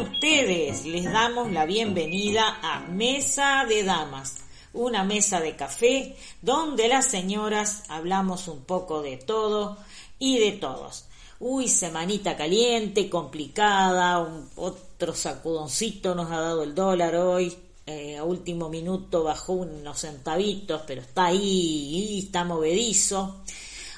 [0.00, 0.84] ustedes?
[0.84, 4.36] Les damos la bienvenida a Mesa de Damas,
[4.72, 9.78] una mesa de café donde las señoras hablamos un poco de todo
[10.18, 11.06] y de todos.
[11.38, 18.24] Uy, semanita caliente, complicada, un, otro sacudoncito nos ha dado el dólar hoy, eh, a
[18.24, 23.36] último minuto bajó unos centavitos, pero está ahí, está movedizo.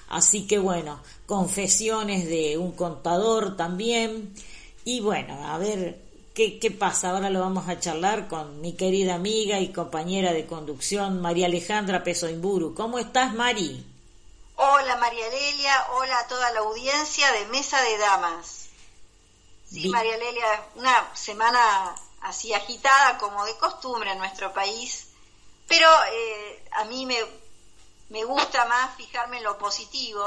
[0.09, 4.33] Así que bueno, confesiones de un contador también.
[4.89, 6.01] Y bueno, a ver
[6.35, 7.11] qué, qué pasa.
[7.11, 12.03] Ahora lo vamos a charlar con mi querida amiga y compañera de conducción, María Alejandra
[12.03, 12.75] Peso Imburu.
[12.75, 13.85] ¿Cómo estás, Mari?
[14.57, 15.89] Hola, María Lelia.
[15.93, 18.71] Hola a toda la audiencia de Mesa de Damas.
[19.71, 25.09] Sí, María Lelia, una semana así agitada como de costumbre en nuestro país,
[25.67, 27.19] pero eh, a mí me,
[28.09, 30.25] me gusta más fijarme en lo positivo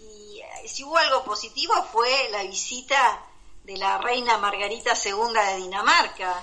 [0.00, 3.28] y eh, si hubo algo positivo fue la visita
[3.64, 6.42] de la reina Margarita II de Dinamarca,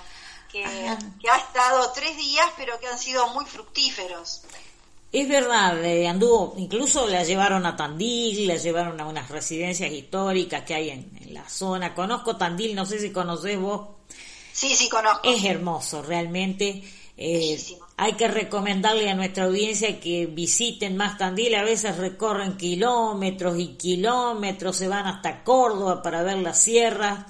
[0.51, 0.63] que,
[1.21, 4.41] que ha estado tres días pero que han sido muy fructíferos.
[5.11, 10.63] Es verdad, eh, anduvo, incluso la llevaron a Tandil, la llevaron a unas residencias históricas
[10.63, 11.95] que hay en, en la zona.
[11.95, 13.87] Conozco Tandil, no sé si conocés vos.
[14.53, 15.21] Sí, sí, conozco.
[15.23, 16.83] Es hermoso, realmente.
[17.17, 23.59] Eh, hay que recomendarle a nuestra audiencia que visiten más Tandil, a veces recorren kilómetros
[23.59, 27.25] y kilómetros, se van hasta Córdoba para ver las sierras,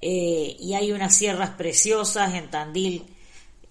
[0.00, 3.06] eh, y hay unas sierras preciosas en Tandil,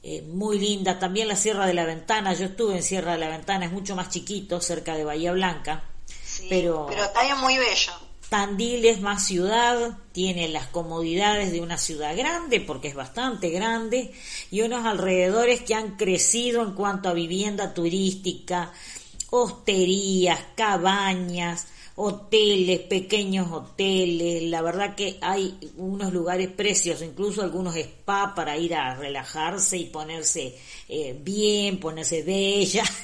[0.04, 3.28] eh, muy lindas, también la Sierra de la Ventana, yo estuve en Sierra de la
[3.28, 5.84] Ventana, es mucho más chiquito, cerca de Bahía Blanca,
[6.48, 7.92] pero, pero también muy bello.
[8.30, 14.12] Tandil es más ciudad, tiene las comodidades de una ciudad grande, porque es bastante grande,
[14.52, 18.72] y unos alrededores que han crecido en cuanto a vivienda turística,
[19.30, 28.34] hosterías, cabañas, hoteles, pequeños hoteles, la verdad que hay unos lugares preciosos, incluso algunos spa
[28.36, 30.58] para ir a relajarse y ponerse
[30.90, 32.84] eh, bien, ponerse bella.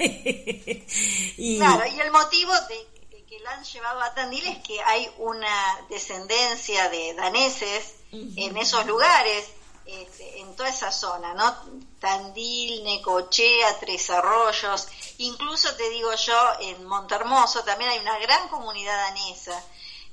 [1.37, 3.00] y, claro, y el motivo de
[3.39, 9.49] la han llevado a Tandil es que hay una descendencia de daneses en esos lugares,
[9.85, 11.55] este, en toda esa zona, ¿no?
[11.99, 14.87] Tandil, Necochea, Tres Arroyos,
[15.19, 19.63] incluso te digo yo, en Montermoso también hay una gran comunidad danesa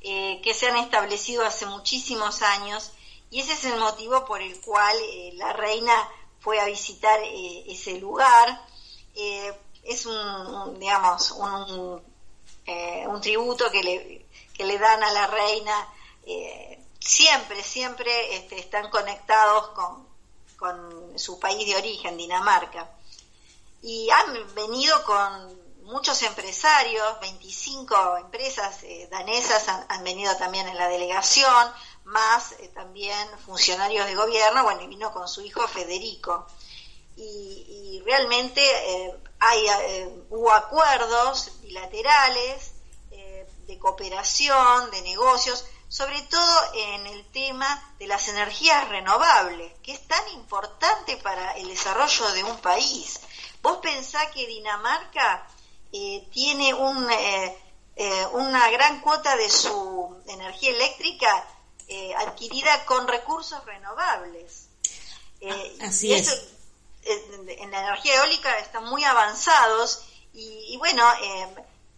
[0.00, 2.92] eh, que se han establecido hace muchísimos años
[3.30, 6.08] y ese es el motivo por el cual eh, la reina
[6.38, 8.64] fue a visitar eh, ese lugar.
[9.82, 12.07] es un, digamos, un
[12.68, 15.88] eh, un tributo que le, que le dan a la reina.
[16.26, 20.06] Eh, siempre, siempre este, están conectados con,
[20.58, 22.90] con su país de origen, Dinamarca.
[23.80, 30.88] Y han venido con muchos empresarios, 25 empresas eh, danesas han, venido también en la
[30.88, 31.72] delegación,
[32.04, 36.46] más también funcionarios de gobierno, bueno, y vino con su hijo Federico.
[37.16, 38.62] Y, realmente
[39.40, 39.66] hay,
[40.30, 42.72] hubo acuerdos bilaterales,
[43.10, 49.92] eh, de cooperación, de negocios, sobre todo en el tema de las energías renovables, que
[49.92, 53.20] es tan importante para el desarrollo de un país.
[53.62, 55.46] Vos pensás que Dinamarca
[55.92, 57.56] eh, tiene un, eh,
[58.32, 61.46] una gran cuota de su energía eléctrica
[62.18, 64.68] adquirida con recursos renovables.
[65.80, 66.57] Así es.
[67.08, 71.46] En la energía eólica están muy avanzados y, bueno, eh,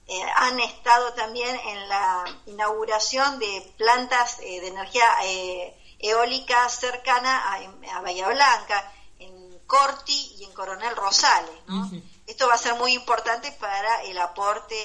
[0.08, 5.06] eh, han estado también en la inauguración de plantas eh, de energía
[5.98, 7.54] eólica cercana
[7.92, 11.50] a, Bahía Blanca, en Corti y en Coronel Rosales.
[12.26, 14.76] Esto va a ser muy importante para el aporte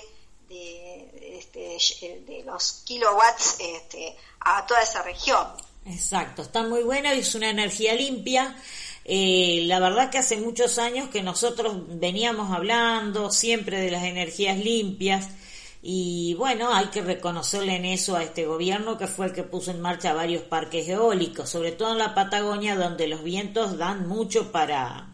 [0.50, 5.48] de, este, de los kilowatts este, a toda esa región.
[5.86, 8.56] Exacto, está muy buena, es una energía limpia
[9.08, 14.58] eh, la verdad que hace muchos años que nosotros veníamos hablando siempre de las energías
[14.58, 15.30] limpias
[15.84, 19.70] y bueno, hay que reconocerle en eso a este gobierno que fue el que puso
[19.70, 24.52] en marcha varios parques eólicos, sobre todo en la Patagonia donde los vientos dan mucho
[24.52, 25.14] para,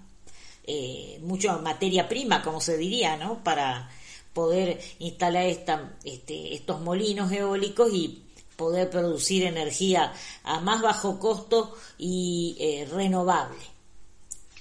[0.63, 3.43] eh, mucho materia prima, como se diría, ¿no?
[3.43, 3.91] Para
[4.33, 8.23] poder instalar esta, este, estos molinos eólicos y
[8.55, 10.13] poder producir energía
[10.45, 13.70] a más bajo costo y eh, renovable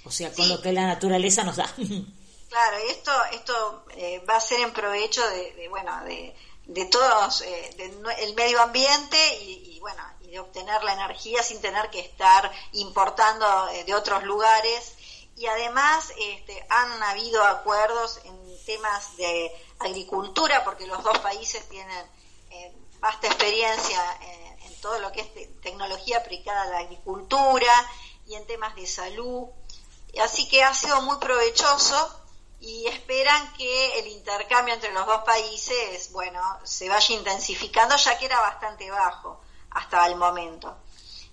[0.03, 1.73] o sea, con lo que la naturaleza nos da.
[2.51, 7.43] Claro, y esto, esto eh, va a ser en provecho de, bueno, de, de todos,
[7.43, 12.51] eh, el medio ambiente y, bueno, y de obtener la energía sin tener que estar
[12.73, 14.95] importando eh, de otros lugares.
[15.37, 19.49] Y además este, han habido acuerdos en temas de
[19.79, 22.05] agricultura, porque los dos países tienen
[22.99, 23.97] vasta experiencia
[24.65, 27.71] en todo lo que es tecnología aplicada a la agricultura
[28.27, 29.47] y en temas de salud.
[30.19, 32.21] Así que ha sido muy provechoso
[32.59, 38.25] y esperan que el intercambio entre los dos países, bueno, se vaya intensificando ya que
[38.25, 39.41] era bastante bajo
[39.71, 40.77] hasta el momento.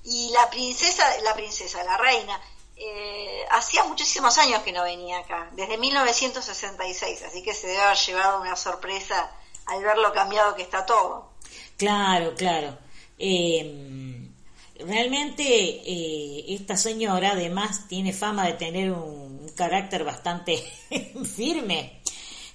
[0.05, 2.41] Y la princesa, la princesa, la reina,
[2.77, 7.99] eh, hacía muchísimos años que no venía acá, desde 1966, así que se debe haber
[7.99, 9.31] llevado una sorpresa
[9.67, 11.33] al ver lo cambiado que está todo.
[11.77, 12.79] Claro, claro.
[13.19, 14.08] Eh,
[14.87, 20.57] realmente eh, esta señora además tiene fama de tener un carácter bastante
[21.37, 22.01] firme.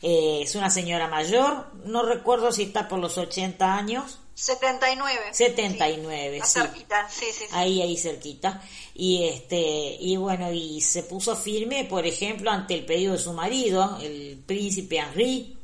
[0.02, 4.20] Eh, es una señora mayor, no recuerdo si está por los 80 años.
[4.36, 5.20] 79.
[5.32, 6.60] 79, sí.
[6.60, 8.62] Cerquita, sí, sí, Ahí, ahí cerquita.
[8.96, 13.32] Y este, y bueno, y se puso firme, por ejemplo, ante el pedido de su
[13.34, 15.58] marido, el príncipe Henri,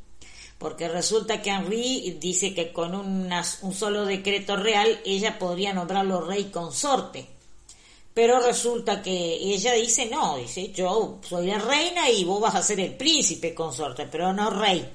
[0.60, 6.44] porque resulta que Henri dice que con un solo decreto real ella podría nombrarlo rey
[6.52, 7.26] consorte
[8.14, 12.62] pero resulta que ella dice, no, dice, yo soy la reina y vos vas a
[12.62, 14.86] ser el príncipe consorte, pero no rey.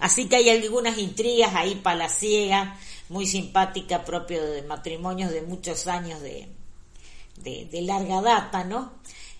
[0.00, 2.78] Así que hay algunas intrigas ahí palaciegas,
[3.08, 6.48] muy simpática, propio de matrimonios de muchos años de,
[7.36, 8.92] de, larga data, ¿no?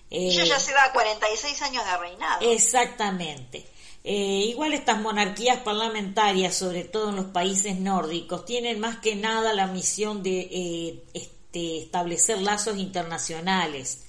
[0.09, 2.51] ella ya se da 46 años de reinado.
[2.51, 3.65] Exactamente.
[4.07, 9.51] Eh, igual estas monarquías parlamentarias, sobre todo en los países nórdicos, tienen más que nada
[9.51, 11.03] la misión de eh,
[11.51, 14.05] establecer lazos internacionales.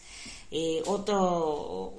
[0.50, 1.94] Eh, otro,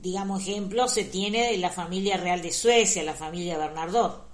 [0.00, 4.26] digamos, ejemplo se tiene de la familia real de Suecia, la familia Bernardot,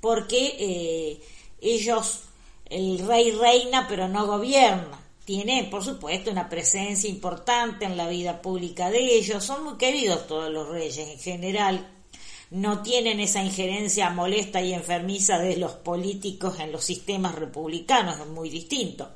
[0.00, 1.20] porque eh,
[1.62, 2.24] ellos,
[2.66, 5.00] el rey reina pero no gobierna.
[5.24, 9.44] Tienen, por supuesto, una presencia importante en la vida pública de ellos.
[9.44, 11.99] Son muy queridos todos los reyes en general.
[12.50, 18.26] No tienen esa injerencia molesta y enfermiza de los políticos en los sistemas republicanos, es
[18.26, 19.08] muy distinto.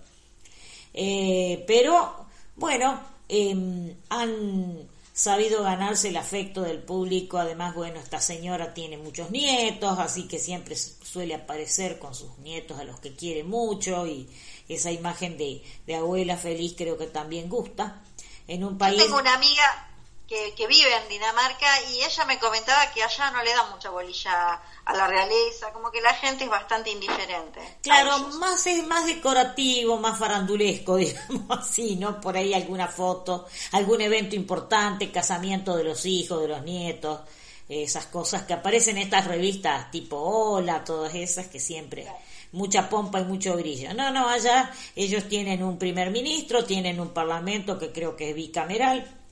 [0.93, 7.39] Eh, pero bueno, em, han sabido ganarse el afecto del público.
[7.39, 12.79] Además, bueno, esta señora tiene muchos nietos, así que siempre suele aparecer con sus nietos
[12.79, 14.29] a los que quiere mucho y
[14.69, 18.03] esa imagen de, de abuela feliz creo que también gusta.
[18.47, 19.03] En un país...
[19.03, 19.94] tengo una amiga
[20.27, 24.61] que, vive en Dinamarca y ella me comentaba que allá no le da mucha bolilla
[24.85, 27.61] a la realeza, como que la gente es bastante indiferente.
[27.83, 32.21] Claro, más es más decorativo, más farandulesco, digamos así, ¿no?
[32.21, 37.21] Por ahí alguna foto, algún evento importante, casamiento de los hijos, de los nietos,
[37.69, 42.07] esas cosas que aparecen en estas revistas tipo Hola, todas esas que siempre
[42.53, 43.93] mucha pompa y mucho brillo.
[43.95, 48.35] No, no, allá ellos tienen un primer ministro, tienen un parlamento que creo que es
[48.37, 49.24] bicameral,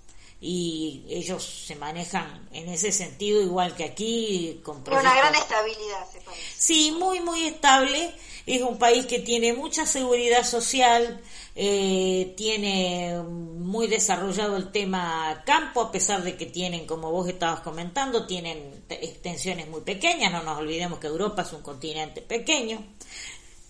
[0.45, 6.21] y ellos se manejan en ese sentido igual que aquí con una gran estabilidad se
[6.21, 6.43] parece.
[6.59, 8.13] sí muy muy estable.
[8.45, 11.23] Es un país que tiene mucha seguridad social
[11.55, 17.61] eh, tiene muy desarrollado el tema campo a pesar de que tienen como vos estabas
[17.61, 20.33] comentando tienen extensiones muy pequeñas.
[20.33, 22.85] No nos olvidemos que Europa es un continente pequeño.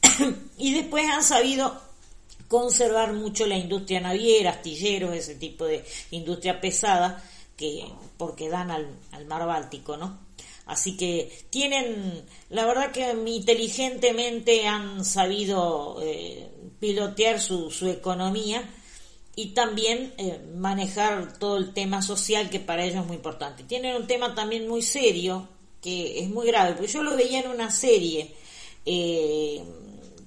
[0.58, 1.91] Y después han sabido
[2.52, 7.24] conservar mucho la industria naviera, astilleros, ese tipo de industria pesada,
[7.56, 7.82] que
[8.18, 10.18] porque dan al, mar Báltico, ¿no?
[10.66, 16.46] Así que tienen, la verdad que inteligentemente han sabido eh,
[16.78, 18.68] pilotear su, su, economía
[19.34, 23.64] y también eh, manejar todo el tema social que para ellos es muy importante.
[23.64, 25.48] Tienen un tema también muy serio,
[25.80, 28.34] que es muy grave, porque yo lo veía en una serie
[28.84, 29.62] eh,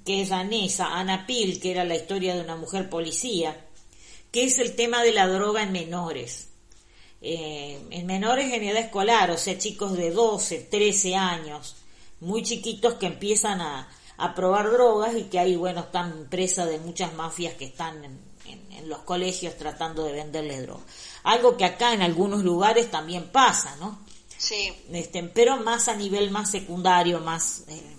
[0.06, 3.66] que es danesa, Anna Pil, que era la historia de una mujer policía,
[4.32, 6.50] que es el tema de la droga en menores.
[7.22, 11.76] Eh, en menores en edad escolar, o sea, chicos de 12, 13 años,
[12.20, 13.90] muy chiquitos que empiezan a,
[14.36, 18.36] probar drogas y que ahí, bueno, están presas de muchas mafias que están en,
[18.88, 20.84] los colegios tratando de venderles droga.
[21.24, 24.00] Algo que acá en algunos lugares también pasa, ¿no?
[24.38, 24.72] Sí.
[24.92, 27.64] Este, pero más a nivel más secundario, más...
[27.68, 27.95] Eh,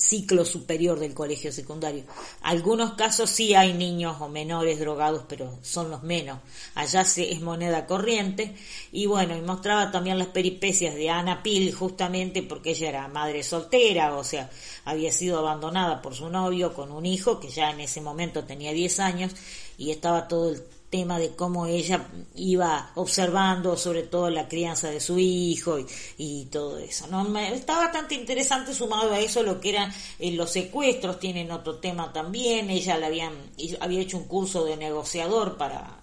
[0.00, 2.04] ciclo superior del colegio secundario.
[2.40, 6.38] Algunos casos sí hay niños o menores drogados, pero son los menos.
[6.74, 8.54] Allá se, es moneda corriente.
[8.92, 13.42] Y bueno, y mostraba también las peripecias de Ana Pil, justamente porque ella era madre
[13.42, 14.50] soltera, o sea,
[14.84, 18.72] había sido abandonada por su novio con un hijo que ya en ese momento tenía
[18.72, 19.32] 10 años
[19.76, 25.00] y estaba todo el tema de cómo ella iba observando sobre todo la crianza de
[25.00, 25.78] su hijo
[26.18, 27.06] y, todo eso.
[27.06, 27.38] ¿no?
[27.38, 32.12] Está bastante interesante sumado a eso lo que eran eh, los secuestros, tienen otro tema
[32.12, 33.32] también, ella le habían,
[33.78, 36.00] había hecho un curso de negociador para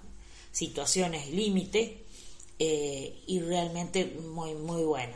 [0.52, 2.04] situaciones límite
[2.58, 5.14] eh, y realmente muy muy bueno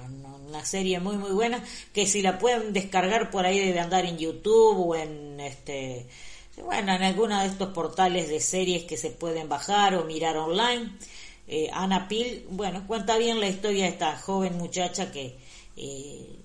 [0.47, 4.19] una serie muy muy buena que si la pueden descargar por ahí debe andar en
[4.19, 6.05] YouTube o en este
[6.65, 10.91] bueno en alguno de estos portales de series que se pueden bajar o mirar online
[11.47, 15.37] eh, Ana Pil bueno cuenta bien la historia de esta joven muchacha que
[15.77, 16.39] eh,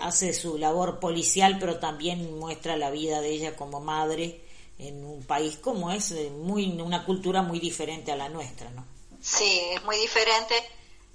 [0.00, 4.40] hace su labor policial pero también muestra la vida de ella como madre
[4.78, 9.60] en un país como es muy una cultura muy diferente a la nuestra no Sí,
[9.74, 10.54] es muy diferente.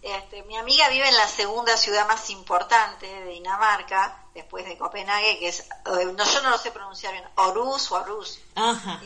[0.06, 5.40] Este, mi amiga vive en la segunda ciudad más importante de Dinamarca, después de Copenhague,
[5.40, 8.40] que es, eh, no, yo no lo sé pronunciar bien, Aarhus o Aarhus.
[8.54, 9.02] Ajá.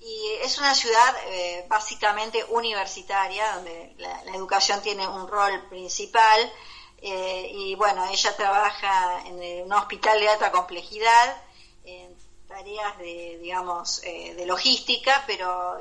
[0.00, 6.52] Y, es una ciudad eh, básicamente universitaria, donde la, educación tiene un rol principal.
[7.00, 11.42] Eh, y bueno, ella trabaja en un hospital de alta complejidad,
[11.84, 12.12] en
[12.48, 15.78] tareas de, digamos, de logística, pero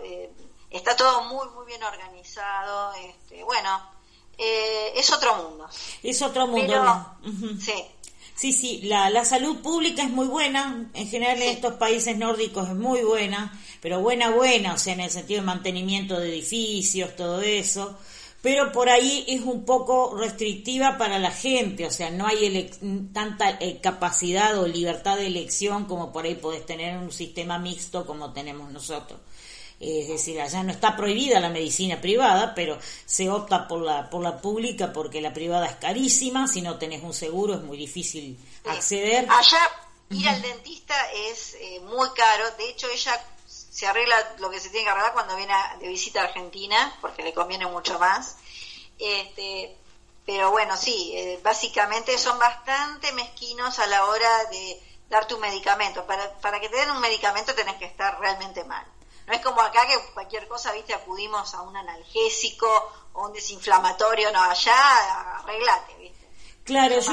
[0.69, 2.93] está todo muy, muy bien organizado.
[2.93, 3.96] Este, bueno,
[4.37, 5.67] eh, es otro mundo.
[6.03, 7.17] Es otro mundo.
[7.59, 7.73] Sí.
[8.35, 12.69] Sí, sí, la, la salud pública es muy buena, en general en estos países nórdicos
[12.69, 17.15] es muy buena, pero buena, buena, o sea, en el sentido de mantenimiento de edificios,
[17.15, 17.97] todo eso,
[18.43, 22.69] pero por ahí es un poco restrictiva para la gente, o sea, no hay
[23.11, 27.57] tanta eh, capacidad o libertad de elección como por ahí podés tener en un sistema
[27.57, 29.19] mixto como tenemos nosotros
[29.79, 34.23] es decir, allá no está prohibida la medicina privada, pero se opta por la, por
[34.23, 38.39] la pública porque la privada es carísima, si no tenés un seguro es muy difícil
[38.65, 39.27] acceder.
[39.29, 39.59] Allá
[40.09, 44.69] ir al dentista es eh, muy caro, de hecho ella se arregla lo que se
[44.69, 48.37] tiene que arreglar cuando viene de visita a Argentina, porque le conviene mucho más.
[48.97, 49.77] Este,
[50.25, 56.07] pero bueno, sí, eh, básicamente son bastante mezquinos a la hora de darte un medicamento.
[56.07, 58.83] Para, para que te den un medicamento tenés que estar realmente mal.
[59.27, 62.67] No es como acá que cualquier cosa, viste, acudimos a un analgésico
[63.13, 66.27] o un desinflamatorio, no, allá arreglate, viste.
[66.63, 67.11] Claro, yo...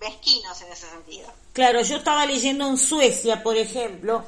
[0.00, 1.30] Mezquinos en ese sentido.
[1.52, 4.24] Claro, yo estaba leyendo en Suecia, por ejemplo,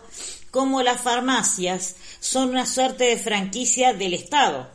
[0.50, 4.68] cómo las farmacias son una suerte de franquicia del Estado.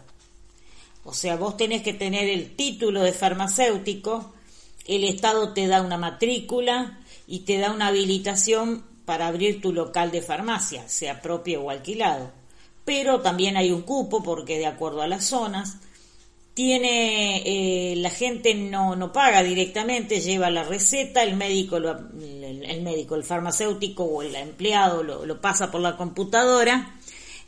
[1.04, 4.34] O sea, vos tenés que tener el título de farmacéutico,
[4.86, 10.12] el Estado te da una matrícula y te da una habilitación para abrir tu local
[10.12, 12.32] de farmacia, sea propio o alquilado.
[12.86, 15.78] Pero también hay un cupo porque de acuerdo a las zonas,
[16.54, 23.16] tiene eh, la gente no, no paga directamente, lleva la receta, el médico, el, médico,
[23.16, 27.00] el farmacéutico o el empleado lo, pasa por la computadora,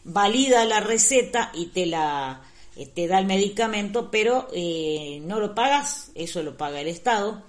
[0.03, 2.41] valida la receta y te la
[2.75, 7.44] eh, te da el medicamento, pero eh, no lo pagas, eso lo paga el Estado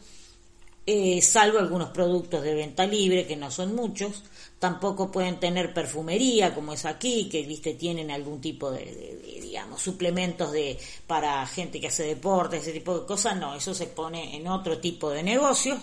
[0.87, 4.25] eh, salvo algunos productos de venta libre, que no son muchos.
[4.59, 10.53] Tampoco pueden tener perfumería, como es aquí, que viste tienen algún tipo de, digamos, suplementos
[10.53, 13.37] de para gente que hace deporte, ese tipo de cosas.
[13.37, 15.81] No, eso se pone en otro tipo de negocios.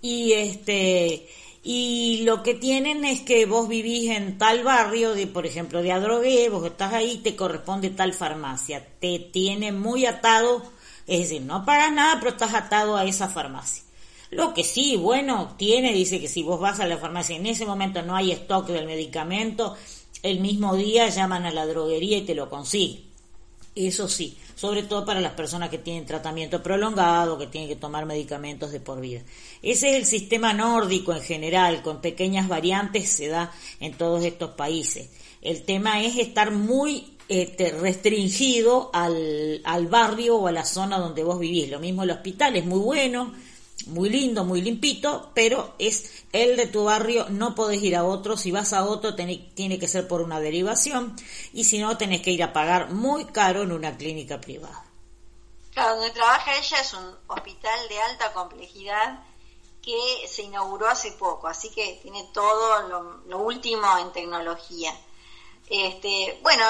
[0.00, 1.28] Y este
[1.64, 5.92] y lo que tienen es que vos vivís en tal barrio, de por ejemplo de
[5.92, 8.84] Adrogué, vos estás ahí, te corresponde tal farmacia.
[9.00, 10.62] Te tiene muy atado,
[11.06, 13.84] es decir, no pagas nada, pero estás atado a esa farmacia.
[14.32, 17.66] Lo que sí, bueno, tiene, dice que si vos vas a la farmacia en ese
[17.66, 19.76] momento no hay stock del medicamento,
[20.22, 23.02] el mismo día llaman a la droguería y te lo consiguen.
[23.74, 28.06] Eso sí, sobre todo para las personas que tienen tratamiento prolongado, que tienen que tomar
[28.06, 29.20] medicamentos de por vida.
[29.60, 34.52] Ese es el sistema nórdico en general, con pequeñas variantes se da en todos estos
[34.52, 35.10] países.
[35.42, 41.22] El tema es estar muy este, restringido al, al barrio o a la zona donde
[41.22, 41.68] vos vivís.
[41.68, 43.34] Lo mismo el hospital es muy bueno,
[43.86, 48.36] muy lindo, muy limpito, pero es el de tu barrio, no podés ir a otro,
[48.36, 51.16] si vas a otro tiene que ser por una derivación
[51.52, 54.84] y si no tenés que ir a pagar muy caro en una clínica privada.
[55.72, 59.24] Claro, donde trabaja ella es un hospital de alta complejidad
[59.80, 64.94] que se inauguró hace poco, así que tiene todo lo último en tecnología.
[65.74, 66.62] Este, bueno,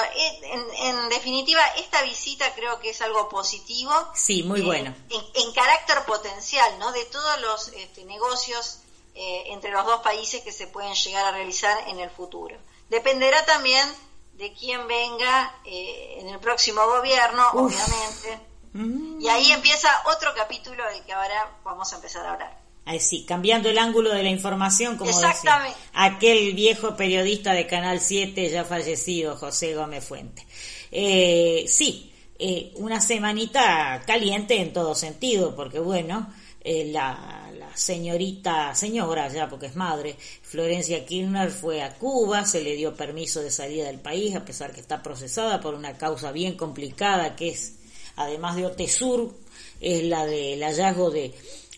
[0.79, 3.91] en, definitiva, esta visita creo que es algo positivo.
[4.15, 4.95] Sí, muy eh, bueno.
[5.09, 6.89] En, carácter potencial, ¿no?
[6.93, 8.79] De todos los este, negocios
[9.13, 12.57] eh, entre los dos países que se pueden llegar a realizar en el futuro.
[12.87, 13.85] Dependerá también
[14.35, 18.39] de quién venga eh, en el próximo gobierno, obviamente.
[18.71, 19.19] Mm.
[19.19, 22.62] Y ahí empieza otro capítulo del que ahora vamos a empezar a hablar.
[22.99, 28.49] Sí, cambiando el ángulo de la información, como decía aquel viejo periodista de Canal 7
[28.49, 30.45] ya fallecido, José Gómez Fuente.
[30.91, 39.27] Eh, sí, eh, una semanita caliente en todo sentido, porque bueno, eh, la, señorita, señora
[39.29, 43.85] ya porque es madre, Florencia Kirchner fue a Cuba, se le dio permiso de salida
[43.85, 47.73] del país a pesar que está procesada por una causa bien complicada que es,
[48.15, 49.33] además de Otesur,
[49.81, 51.33] es la del hallazgo de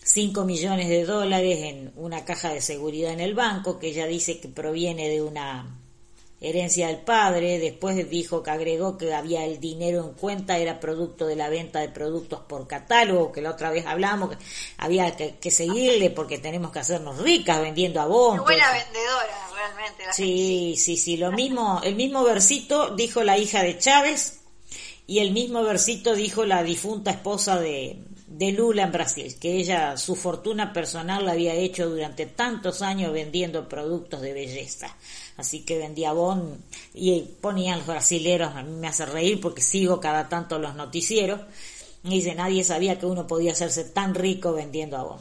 [0.06, 4.38] 5 millones de dólares en una caja de seguridad en el banco que ella dice
[4.38, 5.80] que proviene de una
[6.40, 11.26] herencia del padre, después dijo que agregó que había el dinero en cuenta, era producto
[11.26, 14.36] de la venta de productos por catálogo, que la otra vez hablamos, que
[14.78, 18.38] había que, seguirle porque tenemos que hacernos ricas vendiendo a vos.
[18.44, 20.04] buena vendedora, realmente.
[20.12, 24.38] sí, sí, sí, lo mismo, el mismo versito dijo la hija de Chávez
[25.08, 29.96] y el mismo versito dijo la difunta esposa de, de Lula en Brasil, que ella
[29.96, 34.96] su fortuna personal la había hecho durante tantos años vendiendo productos de belleza
[35.36, 36.58] así que vendía bon
[36.94, 41.40] y ponían los brasileros, a mí me hace reír porque sigo cada tanto los noticieros,
[42.04, 45.20] y dice, nadie sabía que uno podía hacerse tan rico vendiendo bon.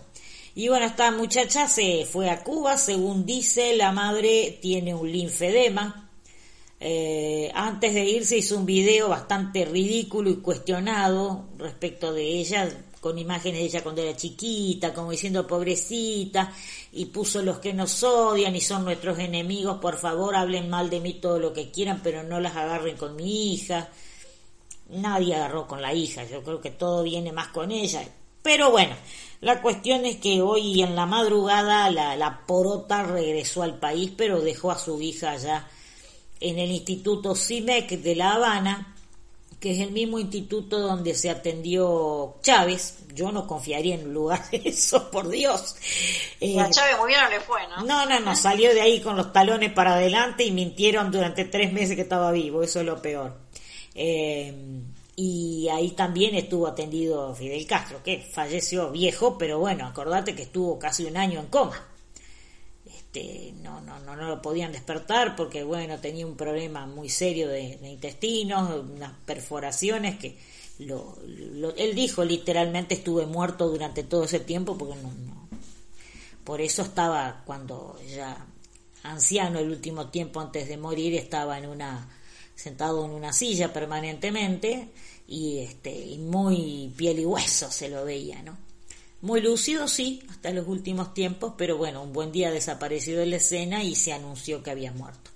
[0.54, 6.10] Y bueno, esta muchacha se fue a Cuba, según dice, la madre tiene un linfedema.
[6.80, 12.70] Eh, antes de irse hizo un video bastante ridículo y cuestionado respecto de ella,
[13.06, 16.52] con imágenes de ella cuando era chiquita, como diciendo pobrecita,
[16.92, 21.00] y puso los que nos odian y son nuestros enemigos, por favor hablen mal de
[21.00, 23.90] mí todo lo que quieran, pero no las agarren con mi hija.
[24.90, 28.02] Nadie agarró con la hija, yo creo que todo viene más con ella.
[28.42, 28.96] Pero bueno,
[29.42, 34.42] la cuestión es que hoy en la madrugada la, la porota regresó al país, pero
[34.42, 35.68] dejó a su hija allá
[36.40, 38.95] en el Instituto CIMEC de La Habana,
[39.66, 43.00] que es el mismo instituto donde se atendió Chávez.
[43.16, 45.76] Yo no confiaría en un lugar de eso, por Dios.
[46.40, 47.84] Eh, a Chávez muy bien no le fue, ¿no?
[47.84, 51.74] No, no, no, salió de ahí con los talones para adelante y mintieron durante tres
[51.74, 53.36] meses que estaba vivo, eso es lo peor.
[53.96, 54.54] Eh,
[55.16, 60.78] y ahí también estuvo atendido Fidel Castro, que falleció viejo, pero bueno, acordate que estuvo
[60.78, 61.95] casi un año en coma.
[63.16, 67.48] Este, no, no, no, no lo podían despertar porque, bueno, tenía un problema muy serio
[67.48, 70.38] de, intestinos, unas perforaciones que
[70.80, 71.18] lo,
[71.78, 75.48] él dijo literalmente estuve muerto durante todo ese tiempo porque no, no,
[76.44, 78.46] por eso estaba cuando ya
[79.04, 82.10] anciano el último tiempo antes de morir estaba en una
[82.56, 84.90] sentado en una silla permanentemente
[85.28, 88.65] y este y muy piel y hueso se lo veía no
[89.22, 93.38] muy lúcido, sí, hasta los últimos tiempos, pero bueno, un buen día desapareció de la
[93.38, 95.32] escena y se anunció que había muerto.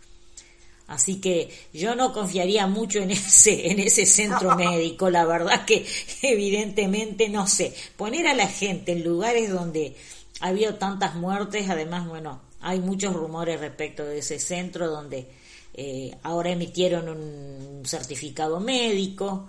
[0.88, 5.86] Así que yo no confiaría mucho en ese, en ese centro médico, la verdad que
[6.22, 7.74] evidentemente no sé.
[7.96, 9.96] Poner a la gente en lugares donde
[10.42, 15.28] ha habido tantas muertes, además, bueno, hay muchos rumores respecto de ese centro donde
[15.76, 19.48] eh, ahora emitieron un certificado médico,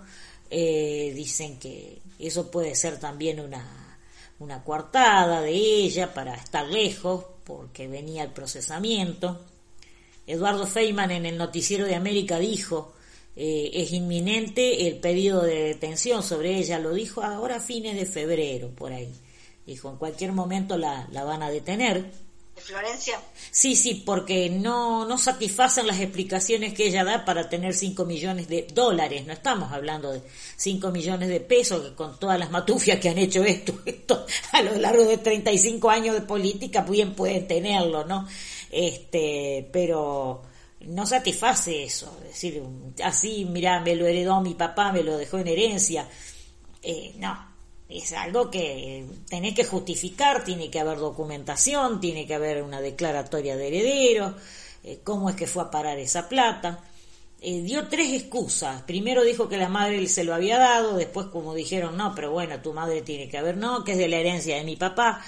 [0.49, 3.80] eh, dicen que eso puede ser también una
[4.41, 9.39] una coartada de ella para estar lejos, porque venía el procesamiento.
[10.25, 12.93] Eduardo Feynman en el Noticiero de América dijo,
[13.35, 18.05] eh, es inminente el pedido de detención sobre ella, lo dijo ahora a fines de
[18.05, 19.13] febrero, por ahí.
[19.65, 22.11] Dijo, en cualquier momento la, la van a detener
[22.57, 23.19] Florencia?
[23.49, 28.47] Sí, sí, porque no, no satisfacen las explicaciones que ella da para tener 5 millones
[28.47, 29.25] de dólares.
[29.25, 30.21] No estamos hablando de
[30.57, 34.75] 5 millones de pesos, con todas las matufias que han hecho esto, esto a lo
[34.75, 38.27] largo de 35 años de política, bien pueden tenerlo, ¿no?
[38.69, 40.43] Este, pero
[40.81, 42.17] no satisface eso.
[42.23, 42.63] Es decir,
[43.03, 46.07] así, mira, me lo heredó mi papá, me lo dejó en herencia.
[46.83, 47.50] Eh, no,
[47.91, 53.55] es algo que tenés que justificar, tiene que haber documentación, tiene que haber una declaratoria
[53.55, 54.35] de heredero,
[54.83, 56.79] eh, cómo es que fue a parar esa plata.
[57.41, 58.83] Eh, dio tres excusas.
[58.83, 62.61] Primero dijo que la madre se lo había dado, después como dijeron, no, pero bueno,
[62.61, 65.21] tu madre tiene que haber, no, que es de la herencia de mi papá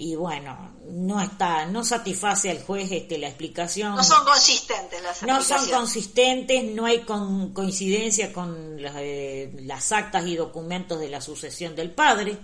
[0.00, 3.96] y bueno, no está, no satisface al juez este, la explicación.
[3.96, 9.90] No son consistentes las No son consistentes, no hay con, coincidencia con las, eh, las
[9.90, 12.38] actas y documentos de la sucesión del padre,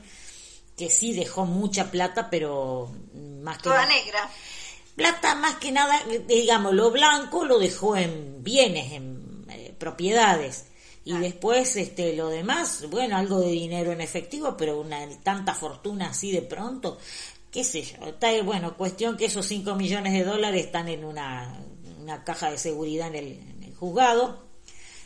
[0.76, 2.90] que sí dejó mucha plata, pero
[3.42, 3.64] más que...
[3.64, 4.28] Toda negra.
[4.96, 10.66] Plata más que nada, digamos, lo blanco lo dejó en bienes, en eh, propiedades.
[11.06, 16.08] Y después este lo demás, bueno, algo de dinero en efectivo, pero una tanta fortuna
[16.08, 16.98] así de pronto,
[17.54, 21.56] qué sé yo, está, bueno, cuestión que esos 5 millones de dólares están en una,
[22.00, 24.42] una caja de seguridad en el, juzgado,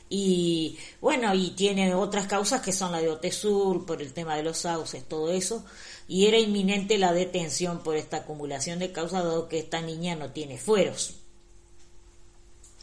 [0.08, 4.44] y bueno, y tiene otras causas que son la de Otesur, por el tema de
[4.44, 5.62] los sauces, todo eso,
[6.06, 10.30] y era inminente la detención por esta acumulación de causas, dado que esta niña no
[10.30, 11.16] tiene fueros.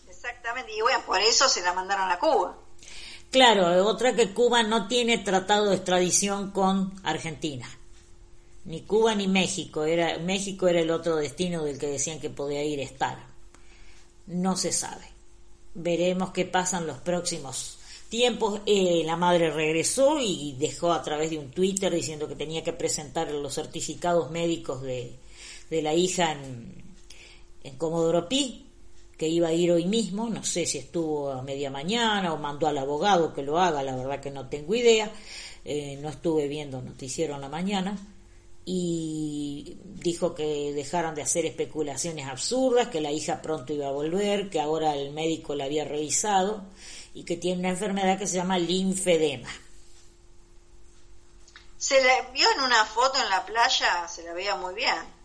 [0.07, 2.55] Exactamente, y bueno, por eso se la mandaron a Cuba.
[3.31, 7.67] Claro, otra que Cuba no tiene tratado de extradición con Argentina
[8.65, 12.63] ni Cuba ni México, era, México era el otro destino del que decían que podía
[12.63, 13.27] ir estar.
[14.27, 15.05] No se sabe.
[15.75, 17.77] Veremos qué pasan los próximos
[18.09, 18.61] tiempos.
[18.65, 22.73] Eh, la madre regresó y dejó a través de un Twitter diciendo que tenía que
[22.73, 25.13] presentar los certificados médicos de,
[25.69, 26.83] de la hija en,
[27.63, 28.65] en Comodoro Pi,
[29.17, 32.67] que iba a ir hoy mismo, no sé si estuvo a media mañana o mandó
[32.67, 35.11] al abogado que lo haga, la verdad que no tengo idea,
[35.63, 37.97] eh, no estuve viendo noticiero en la mañana,
[38.65, 44.49] y dijo que dejaran de hacer especulaciones absurdas, que la hija pronto iba a volver,
[44.49, 46.65] que ahora el médico la había revisado
[47.13, 49.49] y que tiene una enfermedad que se llama linfedema.
[51.77, 55.15] Se la vio en una foto en la playa, se la veía muy bien.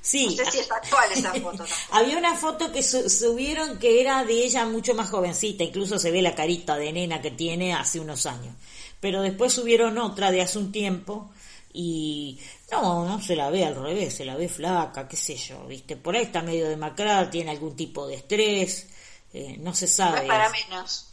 [0.00, 0.28] Sí.
[0.28, 1.64] No sé si es actual esa foto.
[1.90, 6.22] Había una foto que subieron que era de ella mucho más jovencita, incluso se ve
[6.22, 8.54] la carita de nena que tiene hace unos años.
[9.00, 11.30] Pero después subieron otra de hace un tiempo
[11.72, 12.40] y
[12.70, 15.96] no, no se la ve al revés, se la ve flaca, qué sé yo, ¿viste?
[15.96, 18.88] Por ahí está medio demacrada, tiene algún tipo de estrés,
[19.32, 20.22] eh, no se sabe.
[20.22, 21.06] No para menos.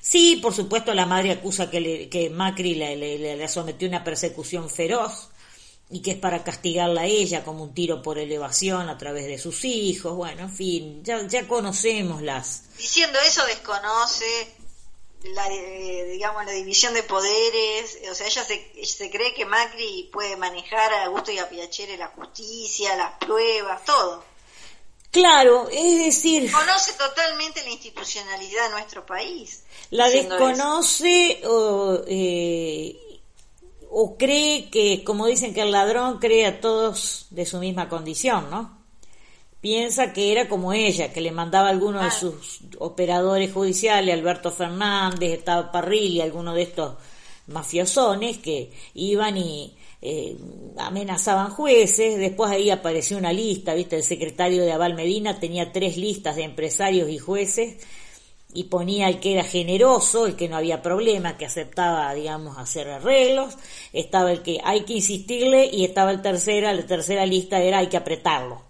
[0.00, 4.04] Sí, por supuesto, la madre acusa que, le, que Macri le, le, le sometió una
[4.04, 5.28] persecución feroz
[5.90, 9.38] y que es para castigarla a ella como un tiro por elevación a través de
[9.38, 12.64] sus hijos, bueno, en fin, ya, ya conocemos las...
[12.76, 14.24] Diciendo eso desconoce
[15.24, 20.36] la, digamos, la división de poderes, o sea, ella se, se cree que Macri puede
[20.36, 24.24] manejar a gusto y a Piacere la justicia, las pruebas, todo.
[25.10, 26.52] Claro, es decir...
[26.52, 29.64] Conoce totalmente la institucionalidad de nuestro país.
[29.90, 32.96] La desconoce o, eh,
[33.90, 38.50] o cree que, como dicen que el ladrón cree a todos de su misma condición,
[38.50, 38.85] ¿no?
[39.66, 44.52] Piensa que era como ella, que le mandaba a alguno de sus operadores judiciales, Alberto
[44.52, 46.94] Fernández, estaba Parrilli, alguno de estos
[47.48, 50.36] mafiosones que iban y eh,
[50.78, 55.96] amenazaban jueces, después ahí apareció una lista, viste, el secretario de Aval Medina tenía tres
[55.96, 57.84] listas de empresarios y jueces
[58.54, 62.88] y ponía el que era generoso, el que no había problema, que aceptaba, digamos, hacer
[62.88, 63.56] arreglos,
[63.92, 67.88] estaba el que hay que insistirle y estaba el tercera, la tercera lista era hay
[67.88, 68.65] que apretarlo.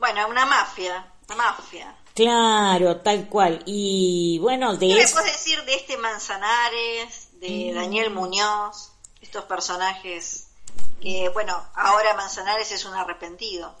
[0.00, 1.94] Bueno, una mafia, una mafia.
[2.14, 3.62] Claro, tal cual.
[3.66, 7.74] Y bueno, de ¿Qué me puedes decir de este Manzanares, de mm.
[7.74, 10.46] Daniel Muñoz, estos personajes
[11.02, 13.76] que, bueno, ahora Manzanares es un arrepentido?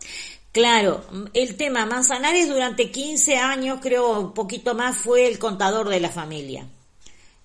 [0.52, 6.00] Claro, el tema Manzanares durante 15 años, creo un poquito más, fue el contador de
[6.00, 6.66] la familia.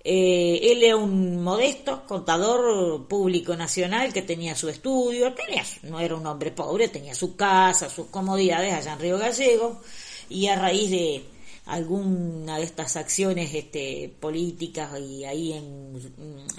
[0.07, 6.15] Eh, él era un modesto contador público nacional que tenía su estudio, tenía, no era
[6.15, 9.81] un hombre pobre, tenía su casa, sus comodidades allá en Río Gallego
[10.29, 11.23] y a raíz de
[11.65, 15.99] alguna de estas acciones este, políticas y ahí en,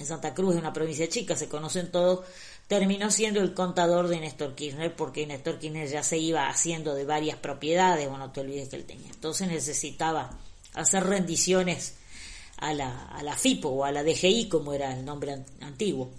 [0.04, 2.26] Santa Cruz, en una provincia chica, se conocen todos,
[2.66, 7.04] terminó siendo el contador de Néstor Kirchner porque Néstor Kirchner ya se iba haciendo de
[7.04, 9.11] varias propiedades, bueno, no te olvides que él tenía.
[9.11, 10.37] Entonces necesitaba
[10.74, 11.94] hacer rendiciones
[12.59, 16.11] a la, a la FIPO o a la DGI, como era el nombre antiguo.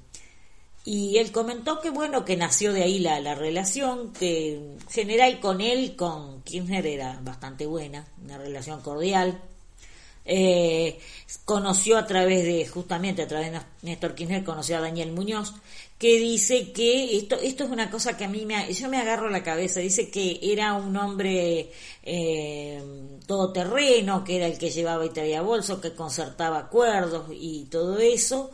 [0.86, 5.42] Y él comentó que bueno, que nació de ahí la, la relación, que en general
[5.42, 9.42] con él, con Kirchner era bastante buena, una relación cordial.
[10.24, 10.98] Eh,
[11.44, 15.54] conoció a través de, justamente a través de Néstor Kirchner, conoció a Daniel Muñoz,
[15.98, 19.30] que dice que esto, esto es una cosa que a mí me, yo me agarro
[19.30, 21.72] la cabeza, dice que era un hombre
[22.04, 22.82] eh,
[23.26, 28.52] todoterreno, que era el que llevaba y traía bolsos, que concertaba acuerdos y todo eso,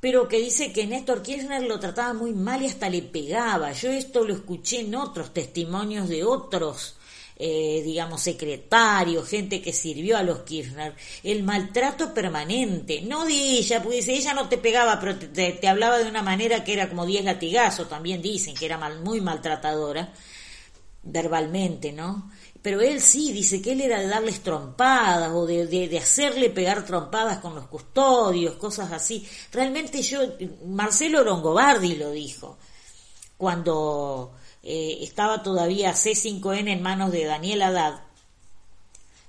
[0.00, 3.72] pero que dice que Néstor Kirchner lo trataba muy mal y hasta le pegaba.
[3.72, 6.96] Yo esto lo escuché en otros testimonios de otros
[7.36, 10.94] eh, digamos, secretario, gente que sirvió a los Kirchner,
[11.24, 15.98] el maltrato permanente, no de ella, porque dice, ella no te pegaba, pero te, hablaba
[15.98, 20.12] de una manera que era como diez latigazos, también dicen que era muy maltratadora,
[21.02, 22.30] verbalmente, ¿no?
[22.62, 26.48] Pero él sí, dice que él era de darles trompadas o de, de, de hacerle
[26.50, 29.26] pegar trompadas con los custodios, cosas así.
[29.52, 30.20] Realmente yo,
[30.66, 32.56] Marcelo Longobardi lo dijo,
[33.36, 34.32] cuando
[34.64, 38.00] eh, estaba todavía C5N en manos de Daniel Haddad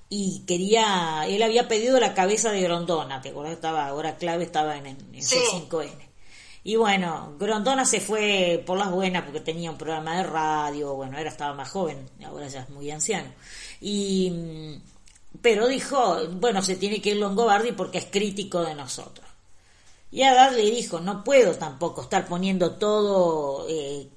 [0.09, 4.97] y quería, él había pedido la cabeza de Grondona, te estaba, ahora clave estaba en,
[5.11, 6.09] C5N.
[6.63, 11.17] Y bueno, Grondona se fue por las buenas porque tenía un programa de radio, bueno,
[11.17, 13.29] era estaba más joven, ahora ya es muy anciano.
[13.81, 14.81] Y mm,
[15.41, 19.27] pero dijo, bueno, se tiene que ir Longobardi porque es crítico de nosotros.
[20.11, 24.07] Y Haddad le dijo, no puedo tampoco estar poniendo todo eh,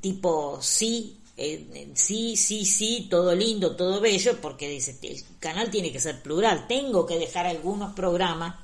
[0.00, 5.92] tipo sí, eh, sí, sí, sí, todo lindo, todo bello, porque dice, el canal tiene
[5.92, 8.56] que ser plural, tengo que dejar algunos programas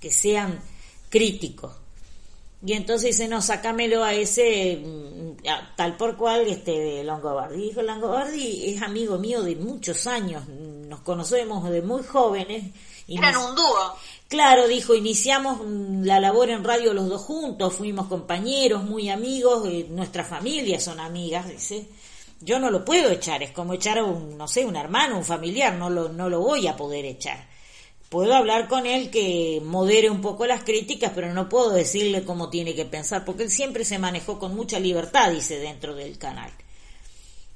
[0.00, 0.60] que sean
[1.08, 1.72] críticos.
[2.64, 5.42] Y entonces dice, no, sacámelo a ese mm,
[5.74, 7.60] tal por cual este de Longobardi.
[7.60, 12.72] Dijo, Longobardi es amigo mío de muchos años, nos conocemos de muy jóvenes.
[13.08, 13.96] Y Eran un dúo.
[14.32, 15.60] Claro, dijo, iniciamos
[16.06, 21.00] la labor en radio los dos juntos, fuimos compañeros, muy amigos, eh, nuestras familias son
[21.00, 21.86] amigas, dice.
[22.40, 25.24] Yo no lo puedo echar, es como echar a un, no sé, un hermano, un
[25.26, 27.46] familiar, no lo, no lo voy a poder echar.
[28.08, 32.48] Puedo hablar con él que modere un poco las críticas, pero no puedo decirle cómo
[32.48, 36.50] tiene que pensar, porque él siempre se manejó con mucha libertad, dice, dentro del canal.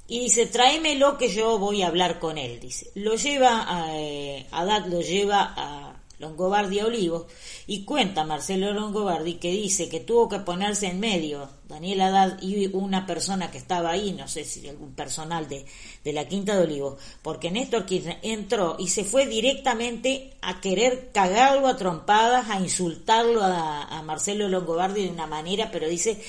[0.08, 2.90] Y dice, tráemelo que yo voy a hablar con él, dice.
[2.96, 4.46] Lo lleva, a, eh,
[4.88, 7.26] lo lleva a, Longobardi a Olivos,
[7.66, 12.68] y cuenta Marcelo Longobardi que dice que tuvo que ponerse en medio Daniel Haddad y
[12.68, 15.66] una persona que estaba ahí, no sé si algún personal de,
[16.04, 21.10] de la Quinta de Olivos, porque Néstor Kirchner entró y se fue directamente a querer
[21.12, 26.22] cagarlo a trompadas, a insultarlo a, Marcelo Longobardi de una manera, pero dice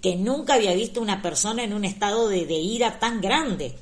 [0.00, 3.74] que nunca había visto una persona en un estado de, de ira tan grande.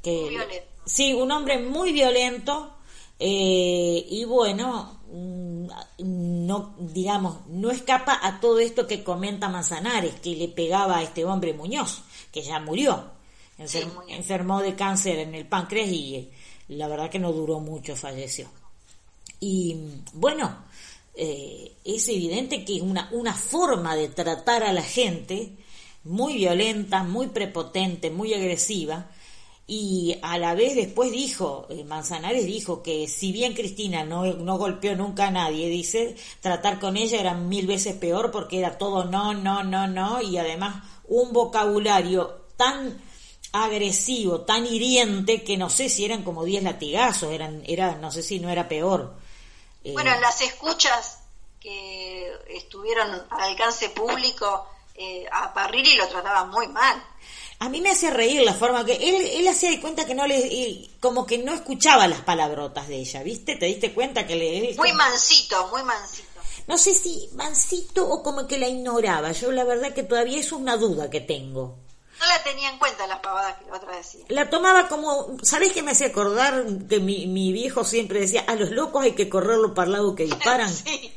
[0.00, 2.75] Que, sí, un hombre muy violento,
[3.18, 5.66] eh, y bueno, mm,
[6.46, 11.24] no, digamos, no escapa a todo esto que comenta Manzanares, que le pegaba a este
[11.24, 12.02] hombre Muñoz,
[12.32, 13.12] que ya murió.
[14.08, 16.30] enfermó de cáncer en el páncreas y eh,
[16.68, 18.48] la verdad que no duró mucho, falleció.
[19.40, 19.76] Y
[20.12, 20.64] bueno,
[21.14, 25.52] eh, es evidente que es una, una forma de tratar a la gente
[26.04, 29.10] muy violenta, muy prepotente, muy agresiva,
[29.68, 34.58] y a la vez después dijo, eh, Manzanares dijo que si bien Cristina no, no
[34.58, 39.04] golpeó nunca a nadie, dice, tratar con ella era mil veces peor porque era todo
[39.04, 43.02] no, no, no, no, y además un vocabulario tan
[43.52, 48.22] agresivo, tan hiriente, que no sé si eran como diez latigazos, eran, era, no sé
[48.22, 49.14] si no era peor.
[49.82, 51.22] Eh, bueno, en las escuchas
[51.58, 57.02] que estuvieron al alcance público, eh, a Parrilli lo trataban muy mal
[57.58, 60.26] a mí me hace reír la forma que él, él hacía de cuenta que no
[60.26, 63.56] le, como que no escuchaba las palabrotas de ella, ¿viste?
[63.56, 64.74] ¿Te diste cuenta que le...
[64.76, 66.28] muy mansito, muy mansito.
[66.66, 69.32] No sé si mansito o como que la ignoraba.
[69.32, 71.78] Yo la verdad que todavía es una duda que tengo.
[72.18, 74.24] No la tenía en cuenta las pavadas que la otra decía.
[74.28, 76.64] La tomaba como, ¿sabés qué me hace acordar?
[76.88, 80.14] Que mi, mi viejo siempre decía, a los locos hay que correrlo para el lado
[80.14, 80.72] que disparan.
[80.74, 81.12] sí.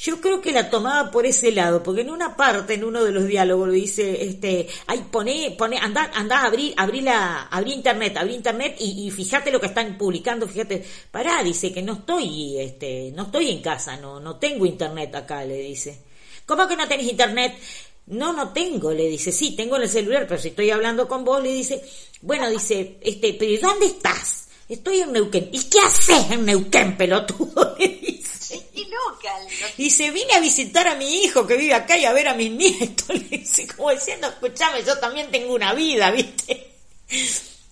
[0.00, 3.10] Yo creo que la tomaba por ese lado, porque en una parte, en uno de
[3.10, 8.16] los diálogos, dice, este, ay, pone, pone, anda, anda a abrir, abrí la, abrí internet,
[8.16, 13.10] abrí internet y, fíjate lo que están publicando, fíjate, pará, dice que no estoy, este,
[13.12, 16.00] no estoy en casa, no, no tengo internet acá, le dice.
[16.46, 17.58] ¿Cómo que no tenés internet?
[18.06, 21.24] No, no tengo, le dice, sí, tengo en el celular, pero si estoy hablando con
[21.24, 21.82] vos, le dice,
[22.22, 24.46] bueno, dice, este, pero ¿dónde estás?
[24.68, 25.48] Estoy en Neuquén.
[25.50, 27.74] ¿Y qué haces en Neuquén, pelotudo?
[27.80, 28.17] Le.
[29.76, 32.34] Y se vine a visitar a mi hijo que vive acá y a ver a
[32.34, 33.08] mis nietos.
[33.08, 36.74] Le dice, como diciendo, escúchame, yo también tengo una vida, ¿viste?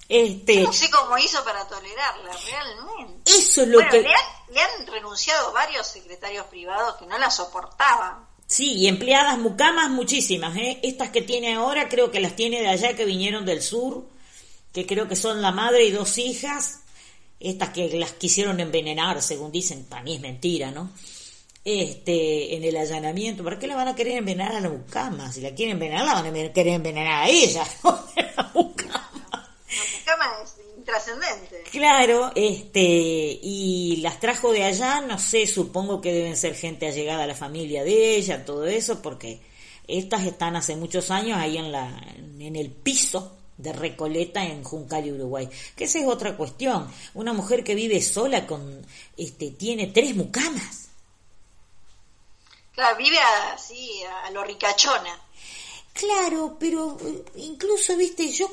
[0.09, 3.31] Este, no sé cómo hizo para tolerarla, realmente.
[3.31, 4.03] Eso es lo que...
[4.03, 8.27] Le han, le han renunciado varios secretarios privados que no la soportaban.
[8.47, 10.79] Sí, y empleadas mucamas muchísimas, ¿eh?
[10.85, 14.07] Estas que tiene ahora creo que las tiene de allá que vinieron del sur,
[14.73, 16.83] que creo que son la madre y dos hijas,
[17.39, 20.91] estas que las quisieron envenenar, según dicen, para mí es mentira, ¿no?
[21.65, 25.33] Este, en el allanamiento, ¿para qué la van a querer envenenar a la mucama?
[25.33, 27.99] Si la quieren envenenar, la van a querer envenenar a ella, ¿no?
[28.37, 29.11] La mucama.
[29.69, 31.65] La mucama es intrascendente.
[31.73, 32.81] Claro, este,
[33.43, 37.35] y las trajo de allá, no sé, supongo que deben ser gente allegada a la
[37.35, 39.41] familia de ella, todo eso, porque
[39.89, 42.01] estas están hace muchos años ahí en la,
[42.39, 45.49] en el piso de Recoleta en Juncal, Uruguay.
[45.75, 46.91] Que esa es otra cuestión.
[47.15, 48.85] Una mujer que vive sola con,
[49.17, 50.89] este, tiene tres mucamas.
[52.73, 53.19] Claro, vive
[53.53, 55.19] así, a lo ricachona.
[55.93, 58.51] Claro, pero eh, incluso, viste, yo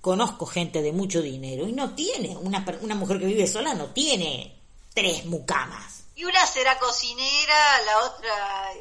[0.00, 3.86] conozco gente de mucho dinero y no tiene, una, una mujer que vive sola no
[3.88, 4.56] tiene
[4.92, 6.04] tres mucamas.
[6.16, 8.72] Y una será cocinera, la otra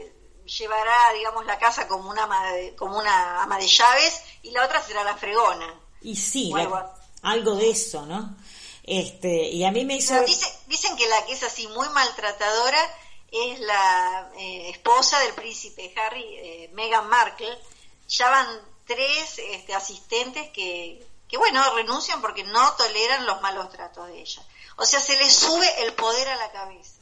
[0.50, 4.66] llevará, digamos, la casa como una ama de, como una ama de llaves y la
[4.66, 5.74] otra será la fregona.
[6.02, 6.52] Y sí,
[7.22, 8.36] algo, de eso, ¿no?
[8.84, 10.16] Este, y a mí me hizo...
[10.68, 12.80] dicen que la que es así muy maltratadora
[13.32, 17.58] es la eh, esposa del príncipe Harry, eh, Meghan Markle.
[18.08, 18.48] Ya van
[18.86, 24.42] tres este, asistentes que, que, bueno, renuncian porque no toleran los malos tratos de ella.
[24.78, 26.99] O sea, se les sube el poder a la cabeza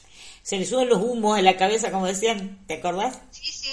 [0.48, 3.20] se le suben los humos en la cabeza, como decían, ¿te acordás?
[3.32, 3.70] Sí, sí.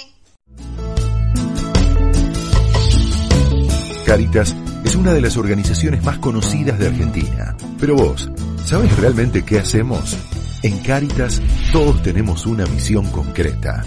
[4.04, 7.56] Caritas es una de las organizaciones más conocidas de Argentina.
[7.78, 8.28] Pero vos,
[8.64, 10.16] ¿sabes realmente qué hacemos?
[10.64, 11.40] En Caritas
[11.72, 13.84] todos tenemos una misión concreta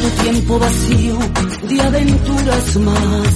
[0.00, 1.18] tu tiempo vacío
[1.68, 3.28] de aventuras más.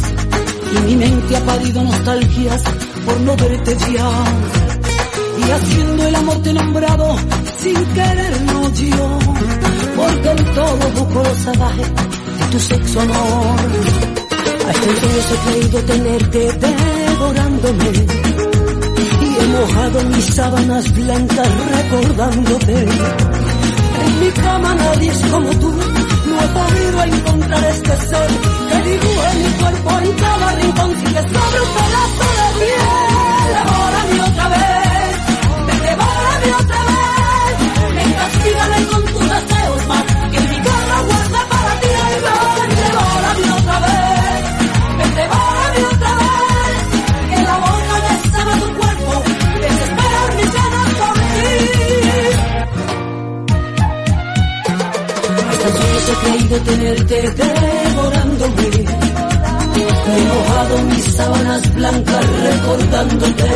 [0.74, 2.62] Y mi mente ha parido nostalgias
[3.04, 4.10] por no verte ya.
[5.38, 7.16] Y haciendo el amor te nombrado
[7.58, 9.18] sin quererlo yo.
[9.96, 13.56] Porque en todo busco lo salvaje de tu sexo amor.
[14.68, 17.90] Hasta entonces he creído tenerte devorándome.
[19.20, 22.86] Y he mojado mis sábanas blancas recordándote.
[24.04, 25.91] En mi cama nadie es como tú no
[26.42, 28.30] he podido encontrar este ser
[28.68, 33.48] que dibuje mi cuerpo en cada rincón sin que sobre un pedazo de piel.
[33.54, 35.16] Devórame otra vez,
[35.66, 37.01] me devórame otra vez,
[56.22, 58.68] creído tenerte devorándome.
[60.04, 63.50] He mojado mis sábanas blancas recordándote.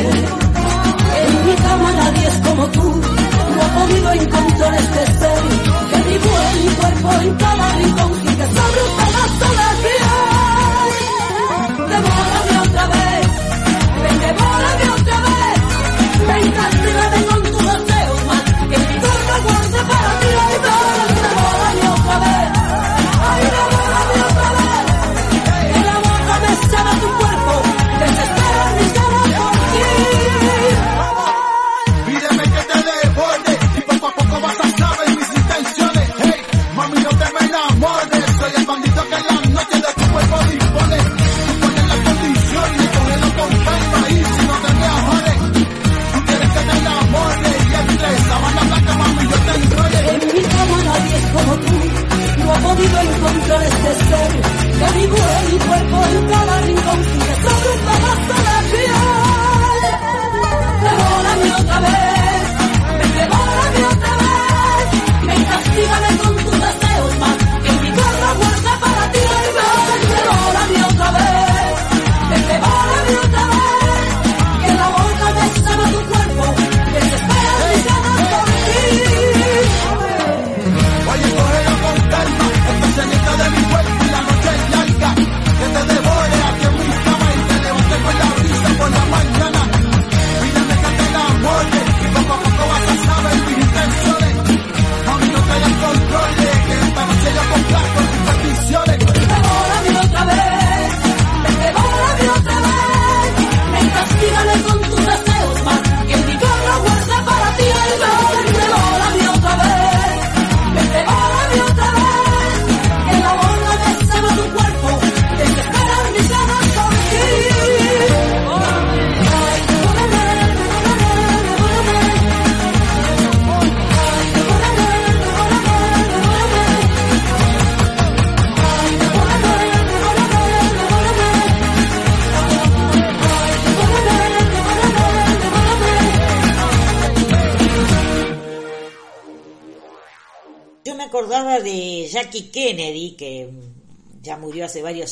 [1.23, 2.83] En mi cama nadie es como tú.
[2.83, 5.43] No he podido encontrar este ser
[5.91, 10.27] que dibuje mi cuerpo en cada rincón y que sobre un pedazo de piel.
[11.91, 13.27] Devórame otra vez,
[14.03, 15.06] ven, devórame otra vez.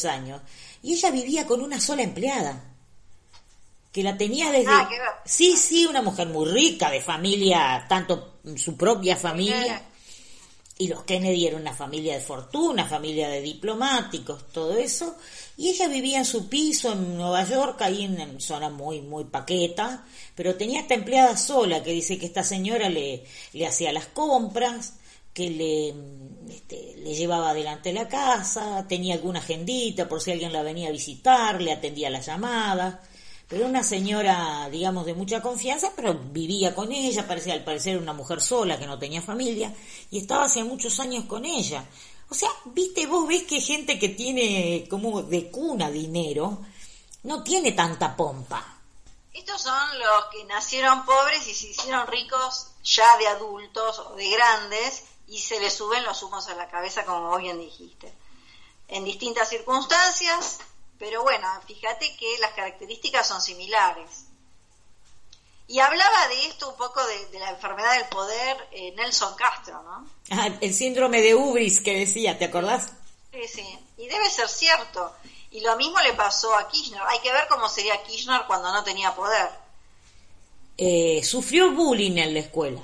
[0.04, 0.40] Varios años,
[0.82, 2.62] y ella vivía con una sola empleada,
[3.92, 4.70] que la tenía desde...
[4.70, 9.82] Ah, qué Sí, sí, una mujer muy rica, de familia, tanto su propia familia,
[10.76, 15.16] y los Kennedy eran una familia de fortuna, familia de diplomáticos, todo eso,
[15.56, 19.24] y ella vivía en su piso en Nueva York, ahí en una zona muy, muy
[19.24, 24.06] paqueta, pero tenía esta empleada sola que dice que esta señora le, le hacía las
[24.06, 24.94] compras,
[25.34, 25.88] que le,
[26.54, 30.92] este, le llevaba adelante la casa, tenía alguna agendita por si alguien la venía a
[30.92, 32.96] visitar, le atendía las llamadas,
[33.48, 38.12] pero una señora, digamos, de mucha confianza, pero vivía con ella, parecía al parecer una
[38.12, 39.74] mujer sola que no tenía familia,
[40.10, 41.84] y estaba hace muchos años con ella.
[42.30, 46.62] O sea, viste, vos ves que gente que tiene como de cuna dinero,
[47.24, 48.78] no tiene tanta pompa.
[49.32, 54.30] Estos son los que nacieron pobres y se hicieron ricos ya de adultos o de
[54.30, 58.12] grandes y se les suben los humos a la cabeza, como vos bien dijiste.
[58.88, 60.58] En distintas circunstancias,
[60.98, 64.26] pero bueno, fíjate que las características son similares.
[65.66, 70.06] Y hablaba de esto un poco de, la enfermedad del poder eh, Nelson Castro, ¿no?
[70.30, 72.92] Ah, el síndrome de Ubris que decía, ¿te acordás?
[73.32, 75.14] Sí, sí, y debe ser cierto.
[75.50, 77.00] Y lo mismo le pasó a Kirchner.
[77.08, 79.48] Hay que ver cómo sería Kirchner cuando no tenía poder.
[80.76, 82.82] Eh, sufrió bullying en la escuela.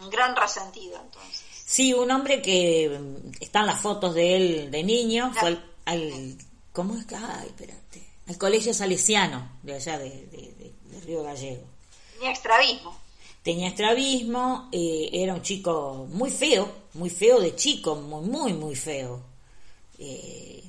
[0.00, 1.44] Un gran resentido, entonces.
[1.66, 6.36] Sí, un hombre que mm, están las fotos de él de niño, fue al
[6.72, 7.16] ¿Cómo es que?
[7.16, 8.02] Ay, espérate.
[8.26, 10.72] El colegio salesiano de allá de,
[11.04, 11.64] Río Gallego.
[12.14, 12.96] Tenía extravismo.
[13.42, 18.76] Tenía extravismo, eh, era un chico muy feo, muy feo de chico, muy, muy, muy
[18.76, 19.20] feo.
[19.98, 20.62] Eh,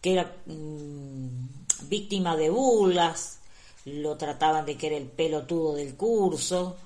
[0.00, 3.38] que era mm, víctima de burlas,
[3.86, 6.76] lo trataban de que era el pelotudo del curso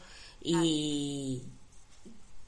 [0.43, 1.43] y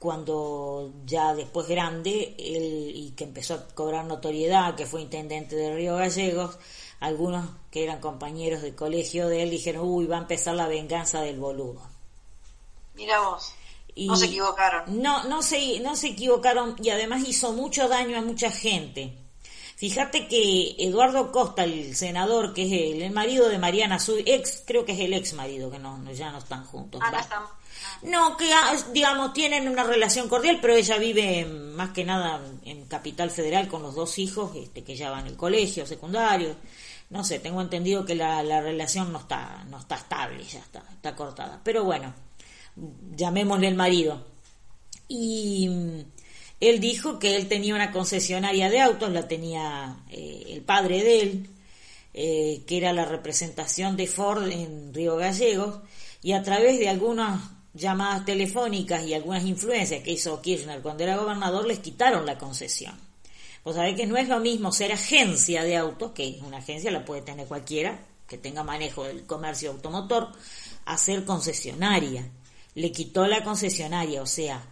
[0.03, 5.73] cuando ya después grande, él, y que empezó a cobrar notoriedad, que fue intendente de
[5.73, 6.59] Río Gallegos,
[6.99, 11.21] algunos que eran compañeros de colegio de él dijeron, uy, va a empezar la venganza
[11.21, 11.81] del boludo.
[12.95, 13.53] Mira vos.
[13.95, 15.01] no se equivocaron.
[15.01, 19.17] No, no se, no se equivocaron y además hizo mucho daño a mucha gente.
[19.77, 24.83] Fíjate que Eduardo Costa, el senador, que es el, marido de Mariana, su ex, creo
[24.83, 26.99] que es el ex marido, que no, ya no están juntos.
[27.01, 27.43] Ah, están
[28.03, 32.85] no, que ah, digamos tienen una relación cordial, pero ella vive más que nada en
[32.85, 36.55] Capital Federal con los dos hijos este, que ya van al colegio secundario.
[37.09, 40.83] No sé, tengo entendido que la, la relación no está, no está estable, ya está,
[40.91, 41.61] está cortada.
[41.63, 42.13] Pero bueno,
[43.15, 44.25] llamémosle el marido.
[45.07, 45.99] Y mm,
[46.59, 51.21] él dijo que él tenía una concesionaria de autos, la tenía eh, el padre de
[51.21, 51.49] él,
[52.13, 55.79] eh, que era la representación de Ford en Río Gallegos,
[56.21, 57.39] y a través de algunos
[57.73, 62.99] llamadas telefónicas y algunas influencias que hizo Kirchner cuando era gobernador les quitaron la concesión.
[63.63, 67.05] Vos sabés que no es lo mismo ser agencia de autos, que una agencia la
[67.05, 70.29] puede tener cualquiera que tenga manejo del comercio automotor,
[70.85, 72.29] a ser concesionaria.
[72.75, 74.65] Le quitó la concesionaria, o sea,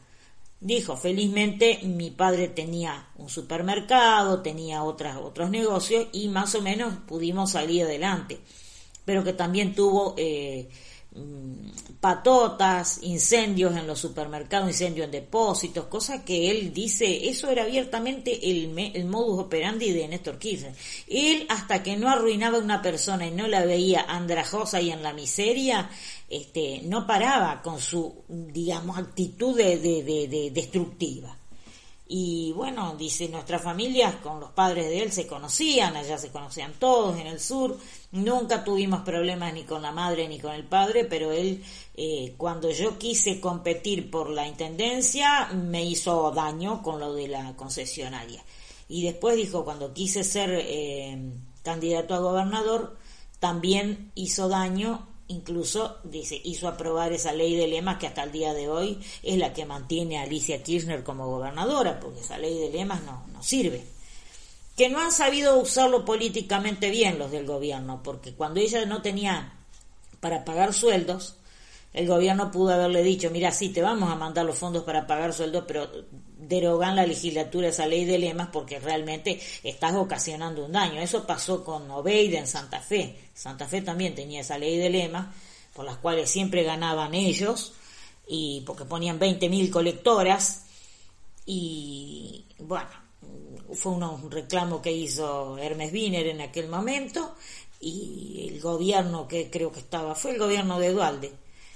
[0.59, 6.95] dijo, felizmente mi padre tenía un supermercado, tenía otras, otros negocios y más o menos
[7.07, 8.39] pudimos salir adelante,
[9.05, 10.15] pero que también tuvo...
[10.17, 10.69] Eh,
[11.99, 18.49] patotas, incendios en los supermercados, incendios en depósitos, cosa que él dice, eso era abiertamente
[18.49, 20.73] el, el modus operandi de Néstor Kirchner.
[21.07, 25.03] Él, hasta que no arruinaba a una persona y no la veía andrajosa y en
[25.03, 25.89] la miseria,
[26.29, 31.37] este, no paraba con su, digamos, actitud de, de destructiva.
[32.13, 36.73] Y bueno, dice, nuestras familias con los padres de él se conocían, allá se conocían
[36.77, 37.77] todos en el sur,
[38.11, 41.63] nunca tuvimos problemas ni con la madre ni con el padre, pero él,
[41.95, 47.55] eh, cuando yo quise competir por la intendencia, me hizo daño con lo de la
[47.55, 48.43] concesionaria.
[48.89, 51.33] Y después dijo, cuando quise ser eh,
[51.63, 52.97] candidato a gobernador,
[53.39, 58.53] también hizo daño incluso dice hizo aprobar esa ley de lemas que hasta el día
[58.53, 62.69] de hoy es la que mantiene a Alicia Kirchner como gobernadora, porque esa ley de
[62.69, 63.83] lemas no, no sirve.
[64.81, 69.53] Que no han sabido usarlo políticamente bien los del gobierno, porque cuando ella no tenía
[70.19, 71.35] para pagar sueldos,
[71.93, 75.33] el gobierno pudo haberle dicho, mira, sí, te vamos a mandar los fondos para pagar
[75.33, 75.87] sueldos, pero
[76.35, 80.99] derogan la legislatura esa ley de lemas porque realmente estás ocasionando un daño.
[80.99, 83.15] Eso pasó con Obeide en Santa Fe.
[83.35, 85.27] Santa Fe también tenía esa ley de lemas
[85.75, 87.73] por las cuales siempre ganaban ellos
[88.27, 90.65] y porque ponían 20.000 colectoras
[91.45, 93.00] y bueno,
[93.75, 97.35] fue un reclamo que hizo Hermes Wiener en aquel momento
[97.79, 101.33] y el gobierno que creo que estaba, fue el gobierno de Dualde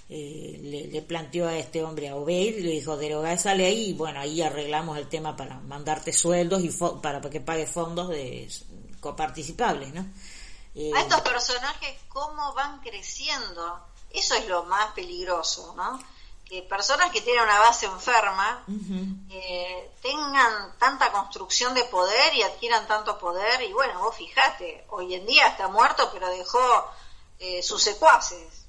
[0.07, 4.19] eh, le, planteó a este hombre, a Obeid, le dijo, deroga esa ley y bueno,
[4.19, 6.69] ahí arreglamos el tema para mandarte sueldos y
[7.01, 8.47] para que pague fondos de
[8.99, 10.05] coparticipables, ¿no?
[10.75, 13.79] Eh, a estos personajes, ¿cómo van creciendo?
[14.11, 15.99] Eso es lo más peligroso, ¿no?
[16.47, 18.63] Que personas que tienen una base enferma
[19.29, 23.63] eh, tengan tanta construcción de poder y adquieran tanto poder.
[23.63, 26.59] Y bueno, vos fijate, hoy en día está muerto, pero dejó
[27.39, 28.65] eh, sus secuaces.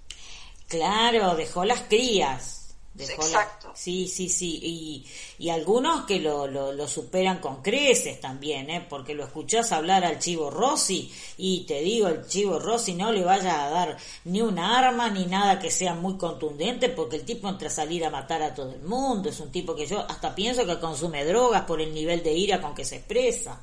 [0.68, 2.55] Claro, dejó las crías.
[2.98, 3.72] Exacto.
[3.74, 4.58] sí, sí, sí.
[4.62, 5.06] Y,
[5.38, 8.86] y algunos que lo, lo, superan con creces también, ¿eh?
[8.88, 13.24] porque lo escuchás hablar al Chivo Rossi y te digo, el Chivo Rossi no le
[13.24, 17.48] vaya a dar ni un arma ni nada que sea muy contundente porque el tipo
[17.48, 19.28] entra a salir a matar a todo el mundo.
[19.28, 22.60] Es un tipo que yo hasta pienso que consume drogas por el nivel de ira
[22.60, 23.60] con que se expresa.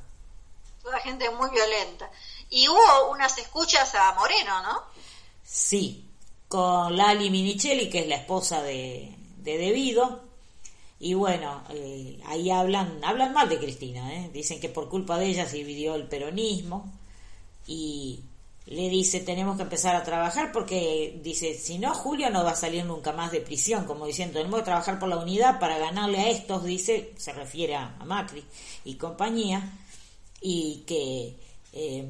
[0.81, 2.09] Toda gente muy violenta.
[2.49, 4.83] Y hubo unas escuchas a Moreno, ¿no?
[5.43, 6.05] Sí,
[6.47, 10.21] con Lali Minichelli, que es la esposa de, de debido.
[10.99, 14.29] Y bueno, eh, ahí hablan, hablan mal de Cristina, ¿eh?
[14.33, 16.91] dicen que por culpa de ella se dividió el peronismo
[17.67, 18.21] y
[18.65, 22.55] le dice tenemos que empezar a trabajar porque dice si no Julio no va a
[22.55, 26.19] salir nunca más de prisión como diciendo tenemos que trabajar por la unidad para ganarle
[26.19, 28.41] a estos dice se refiere a Macri
[28.85, 29.69] y compañía
[30.39, 31.35] y que
[31.73, 32.05] eh,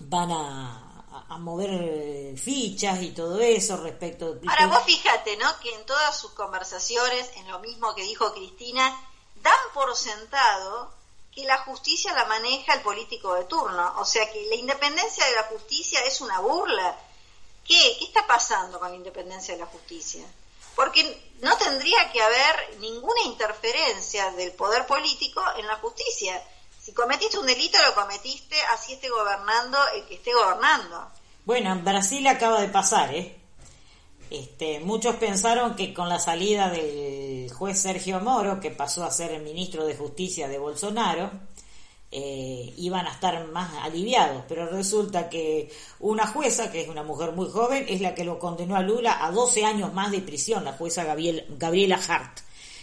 [0.00, 0.89] van a
[1.28, 4.38] a, mover eh, fichas y todo eso respecto.
[4.48, 5.58] Ahora vos fíjate, ¿no?
[5.60, 8.98] Que en todas sus conversaciones, en lo mismo que dijo Cristina,
[9.42, 10.92] dan por sentado
[11.34, 13.94] que la justicia la maneja el político de turno.
[13.98, 16.96] O sea que la independencia de la justicia es una burla.
[17.64, 17.96] ¿Qué?
[17.98, 20.24] ¿Qué está pasando con la independencia de la justicia?
[20.74, 26.42] Porque no tendría que haber ninguna interferencia del poder político en la justicia
[26.80, 31.08] si cometiste un delito, lo cometiste, así esté gobernando el que esté gobernando.
[31.44, 33.36] Bueno, en Brasil acaba de pasar, ¿eh?
[34.30, 39.32] Este, muchos pensaron que con la salida del juez Sergio Moro, que pasó a ser
[39.32, 41.30] el ministro de Justicia de Bolsonaro,
[42.12, 47.32] eh, iban a estar más aliviados, pero resulta que una jueza, que es una mujer
[47.32, 50.64] muy joven, es la que lo condenó a Lula a 12 años más de prisión,
[50.64, 52.38] la jueza Gabriela Hart.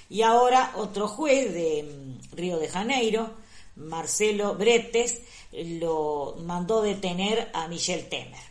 [0.09, 3.31] Y ahora otro juez de mm, Río de Janeiro,
[3.77, 5.21] Marcelo Bretes
[5.51, 8.43] lo mandó detener a Michel Temer,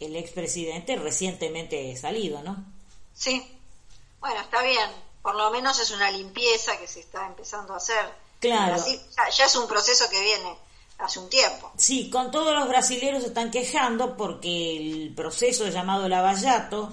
[0.00, 2.56] el expresidente recientemente salido, ¿no?
[3.14, 3.46] Sí,
[4.20, 4.90] bueno, está bien,
[5.22, 8.28] por lo menos es una limpieza que se está empezando a hacer.
[8.40, 8.82] Claro.
[9.36, 10.56] ya, es un proceso que viene
[10.98, 11.72] hace un tiempo.
[11.76, 16.92] Sí, con todos los brasileños se están quejando porque el proceso llamado Lavallato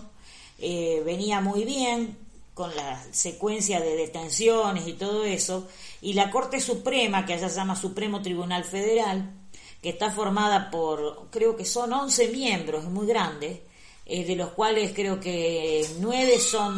[0.57, 2.17] eh, venía muy bien,
[2.55, 5.67] con la secuencia de detenciones y todo eso,
[6.05, 9.33] y la Corte Suprema, que allá se llama Supremo Tribunal Federal,
[9.81, 13.63] que está formada por, creo que son 11 miembros, es muy grande,
[14.05, 16.75] eh, de los cuales creo que 9 son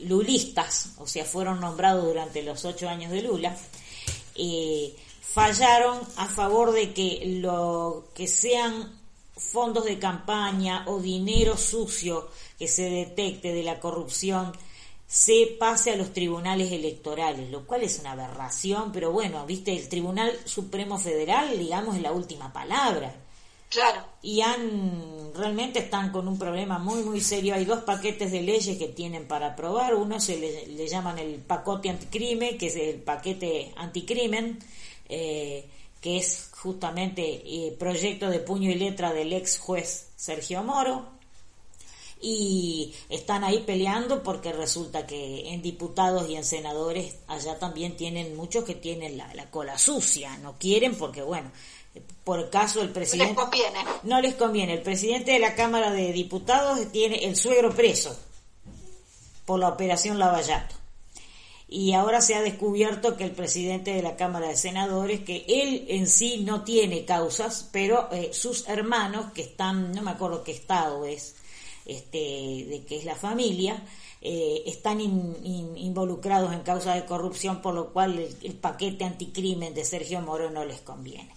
[0.00, 3.56] lulistas, o sea, fueron nombrados durante los 8 años de Lula,
[4.34, 8.98] eh, fallaron a favor de que lo que sean
[9.36, 12.28] fondos de campaña o dinero sucio
[12.58, 14.50] que se detecte de la corrupción
[15.12, 19.86] se pase a los tribunales electorales, lo cual es una aberración, pero bueno, viste, el
[19.86, 23.14] Tribunal Supremo Federal, digamos, es la última palabra.
[23.68, 24.06] Claro.
[24.22, 27.54] Y han, realmente están con un problema muy, muy serio.
[27.54, 29.96] Hay dos paquetes de leyes que tienen para aprobar.
[29.96, 34.60] Uno se le, llaman el pacote anticrimen, que es el paquete anticrimen,
[35.10, 35.68] eh,
[36.00, 41.20] que es justamente eh, proyecto de puño y letra del ex juez Sergio Moro
[42.22, 48.36] y están ahí peleando porque resulta que en diputados y en senadores allá también tienen
[48.36, 51.50] muchos que tienen la, cola sucia, no quieren porque bueno,
[52.22, 53.34] por el caso el presidente...
[53.34, 53.78] No les conviene.
[54.04, 54.74] No les conviene.
[54.74, 58.16] El presidente de la Cámara de Diputados tiene el suegro preso
[59.44, 60.76] por la operación Lavallato.
[61.68, 65.86] Y ahora se ha descubierto que el presidente de la Cámara de Senadores, que él
[65.88, 70.52] en sí no tiene causas, pero eh, sus hermanos, que están, no me acuerdo qué
[70.52, 71.34] estado es,
[71.86, 73.82] este, de que es la familia,
[74.20, 80.20] eh, están involucrados en causas de corrupción, por lo cual el, paquete anticrimen de Sergio
[80.20, 81.34] Moro no les conviene.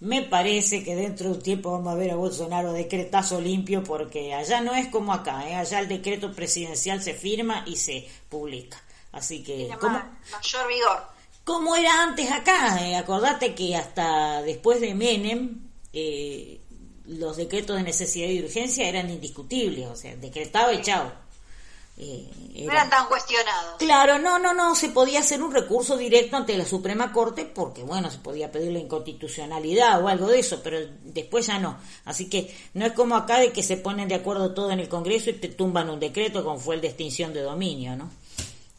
[0.00, 4.34] Me parece que dentro de un tiempo vamos a ver a Bolsonaro decretazo limpio porque
[4.34, 5.54] allá no es como acá, ¿eh?
[5.54, 8.82] allá el decreto presidencial se firma y se publica.
[9.12, 9.68] Así que...
[9.80, 9.98] como
[10.32, 11.02] mayor vigor.
[11.44, 16.60] Como era antes acá, eh, acordate que hasta después de Menem, eh,
[17.18, 21.12] los decretos de necesidad y urgencia eran indiscutibles, o sea, decretado y chao.
[22.02, 22.30] Eh,
[22.64, 23.76] no eran tan cuestionados.
[23.78, 27.82] Claro, no, no, no, se podía hacer un recurso directo ante la Suprema Corte porque,
[27.82, 31.78] bueno, se podía pedir la inconstitucionalidad o algo de eso, pero después ya no.
[32.06, 34.88] Así que no es como acá de que se ponen de acuerdo todo en el
[34.88, 38.10] Congreso y te tumban un decreto como fue el de extinción de dominio, ¿no?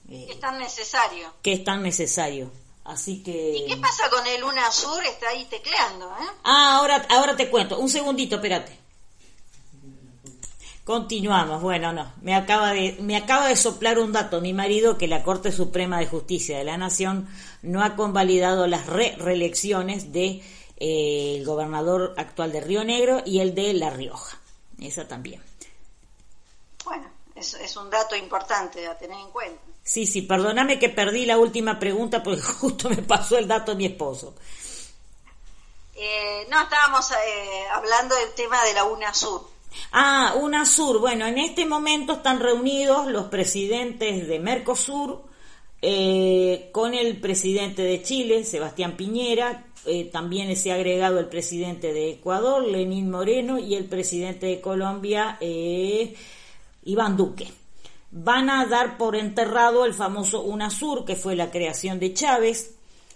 [0.10, 1.32] es tan necesario.
[1.42, 2.52] Que es tan necesario.
[2.84, 3.58] Así que...
[3.58, 5.06] ¿Y qué pasa con el UNASUR?
[5.06, 6.28] Está ahí tecleando, ¿eh?
[6.44, 7.80] Ah, ahora, ahora te cuento.
[7.80, 8.82] Un segundito, espérate.
[10.84, 11.62] Continuamos.
[11.62, 15.24] Bueno, no, me acaba de me acaba de soplar un dato mi marido que la
[15.24, 17.30] Corte Suprema de Justicia de la Nación
[17.62, 20.42] no ha convalidado las re reelecciones de
[20.78, 24.40] eh, el gobernador actual de Río Negro y el de La Rioja.
[24.80, 25.44] Esa también.
[26.84, 29.62] Bueno, es, es un dato importante a tener en cuenta.
[29.84, 33.86] Sí, sí, perdóname que perdí la última pregunta porque justo me pasó el dato mi
[33.86, 34.36] esposo.
[35.96, 39.42] Eh, no, estábamos eh, hablando del tema de la UNASUR.
[39.92, 41.00] Ah, UNASUR.
[41.00, 45.24] Bueno, en este momento están reunidos los presidentes de Mercosur
[45.82, 49.66] eh, con el presidente de Chile, Sebastián Piñera.
[50.12, 55.38] también se ha agregado el presidente de Ecuador, Lenín Moreno, y el presidente de Colombia,
[55.40, 57.61] Iván Duque
[58.12, 62.76] van a dar por enterrado el famoso UNASUR, que fue la creación de Chávez.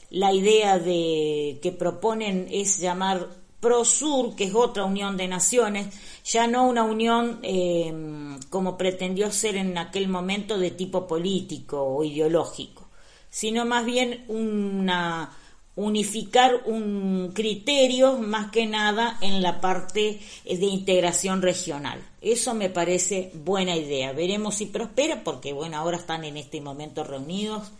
[0.09, 3.27] La idea de que proponen es llamar
[3.59, 5.87] PROSUR, que es otra unión de naciones,
[6.23, 12.03] ya no una unión em, como pretendió ser en aquel momento de tipo político o
[12.03, 12.87] ideológico,
[13.29, 15.35] sino más bien una
[15.76, 22.01] unificar un criterio más que nada en la parte de integración regional.
[22.21, 24.13] Eso me parece buena idea.
[24.13, 27.71] Veremos si prospera porque bueno, ahora están en este momento reunidos,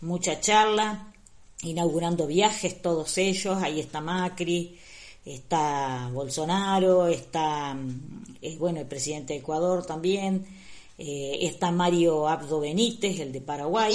[0.00, 1.12] mucha charla,
[1.62, 4.78] inaugurando viajes todos ellos, ahí está Macri,
[5.24, 7.76] está Bolsonaro, está
[8.40, 10.46] es bueno el presidente de Ecuador también,
[10.98, 13.92] eh, está Mario Abdo Benítez, el de Paraguay.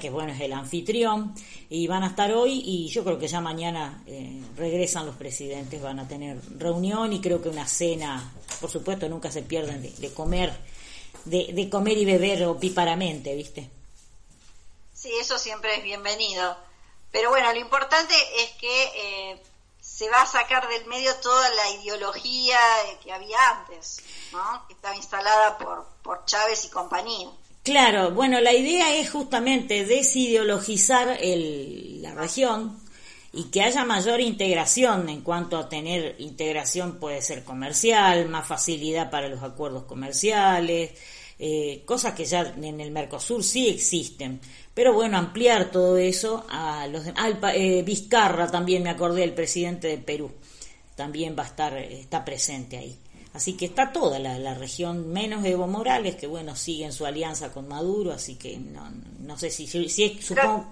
[0.00, 1.34] Que bueno, es el anfitrión,
[1.70, 5.82] y van a estar hoy y yo creo que ya mañana eh, regresan los presidentes,
[5.82, 10.14] van a tener reunión y creo que una cena, por supuesto, nunca se pierden de,
[10.14, 10.56] comer,
[11.24, 13.68] de, comer y beber opíparamente, ¿viste?
[14.94, 16.56] Sí, eso siempre es bienvenido.
[17.10, 19.42] Pero bueno, lo importante es que eh,
[19.80, 22.58] se va a sacar del medio toda la ideología
[23.02, 24.00] que había antes,
[24.32, 24.66] ¿no?
[24.66, 27.28] que estaba instalada por, por Chávez y compañía.
[27.68, 32.78] Claro, bueno, la idea es justamente desideologizar el, la región
[33.30, 39.10] y que haya mayor integración en cuanto a tener integración puede ser comercial, más facilidad
[39.10, 40.92] para los acuerdos comerciales,
[41.38, 44.40] eh, cosas que ya en el Mercosur sí existen.
[44.72, 49.88] Pero bueno, ampliar todo eso a los al, eh, Vizcarra también me acordé, el presidente
[49.88, 50.32] de Perú
[50.96, 52.96] también va a estar, está presente ahí.
[53.34, 57.68] Así que está toda la, región, menos Evo Morales, que bueno, siguen su alianza con
[57.68, 60.66] Maduro, así que no, no sé si, si, es, supongo...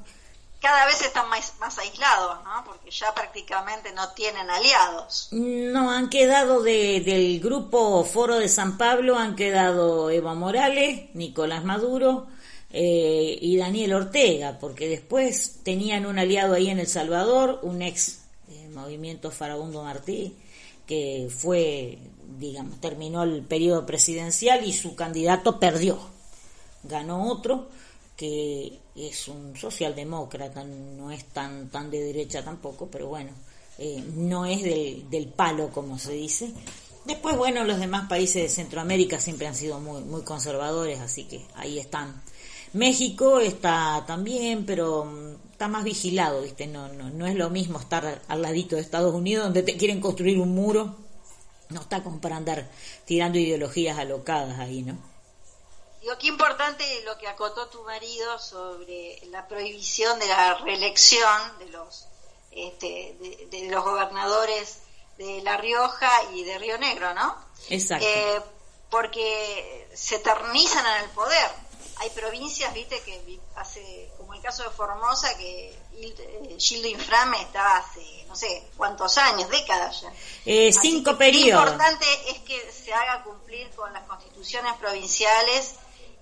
[0.61, 2.65] Cada vez están más, más aislados, ¿no?
[2.65, 5.29] Porque ya prácticamente no tienen aliados.
[5.31, 11.63] No, han quedado de, del grupo Foro de San Pablo, han quedado Evo Morales, Nicolás
[11.63, 12.27] Maduro,
[12.71, 18.23] eh, y Daniel Ortega, porque después tenían un aliado ahí en El Salvador, un ex
[18.51, 20.37] eh, movimiento Farabundo Martí,
[20.87, 21.99] que fue
[22.39, 25.99] digamos, terminó el periodo presidencial y su candidato perdió.
[26.83, 27.69] Ganó otro
[28.17, 33.31] que es un socialdemócrata, no es tan, tan de derecha tampoco, pero bueno,
[33.79, 36.51] eh, no es del, del palo, como se dice.
[37.05, 41.45] Después, bueno, los demás países de Centroamérica siempre han sido muy, muy conservadores, así que
[41.55, 42.23] ahí están.
[42.73, 46.67] México está también, pero mm, está más vigilado, ¿viste?
[46.67, 50.01] No, no, no es lo mismo estar al ladito de Estados Unidos, donde te quieren
[50.01, 51.06] construir un muro
[51.69, 52.69] no está como para andar
[53.05, 54.97] tirando ideologías alocadas ahí, ¿no?
[56.01, 61.69] Digo, qué importante lo que acotó tu marido sobre la prohibición de la reelección de
[61.71, 62.07] los
[62.57, 63.17] este,
[63.51, 64.79] de, los gobernadores
[65.19, 67.37] de La Rioja y de Río Negro, ¿no?
[67.69, 68.07] Exacto.
[68.07, 68.41] Eh,
[68.91, 71.51] porque se eternizan en el poder.
[71.97, 75.75] Hay provincias, viste, que hace, el caso de Formosa, que
[76.59, 80.13] Gildo Inframe estaba hace no sé cuántos años, décadas ya.
[80.45, 81.65] Eh, cinco periodos.
[81.65, 85.77] Lo importante es que se haga cumplir con las constituciones provinciales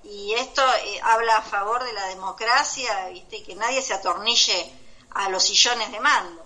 [0.04, 3.38] y esto eh, habla a favor de la democracia, ¿viste?
[3.38, 4.70] y que nadie se atornille
[5.10, 6.44] a los sillones de mando.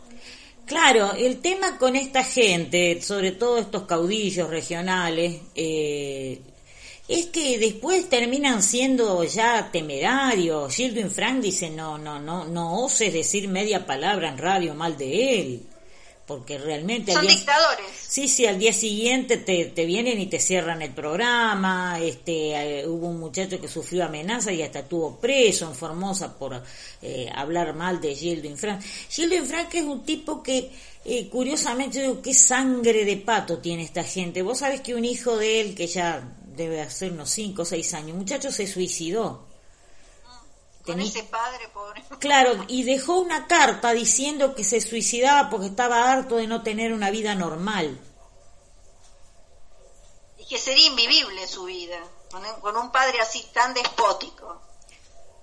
[0.64, 6.42] Claro, el tema con esta gente, sobre todo estos caudillos regionales, eh,
[7.08, 10.74] es que después terminan siendo ya temerarios.
[10.74, 15.40] Gildo Frank dice, no, no, no, no oses decir media palabra en radio mal de
[15.40, 15.62] él,
[16.26, 17.14] porque realmente...
[17.14, 17.86] Son dictadores.
[18.06, 22.86] Sí, sí, al día siguiente te, te vienen y te cierran el programa, este, eh,
[22.86, 26.62] hubo un muchacho que sufrió amenaza y hasta estuvo preso en Formosa por
[27.00, 28.82] eh, hablar mal de Gildo Infranc.
[29.08, 30.70] Gildo Infranc es un tipo que...
[31.04, 34.42] Eh, curiosamente, digo, qué sangre de pato tiene esta gente.
[34.42, 36.22] Vos sabés que un hijo de él, que ya
[36.58, 38.16] debe hacer unos 5 o 6 años.
[38.16, 39.46] muchacho se suicidó.
[40.84, 42.04] Con ese padre, pobre.
[42.18, 46.92] Claro, y dejó una carta diciendo que se suicidaba porque estaba harto de no tener
[46.92, 47.98] una vida normal.
[50.48, 51.98] que sería invivible su vida,
[52.62, 54.62] con, un padre así tan despótico.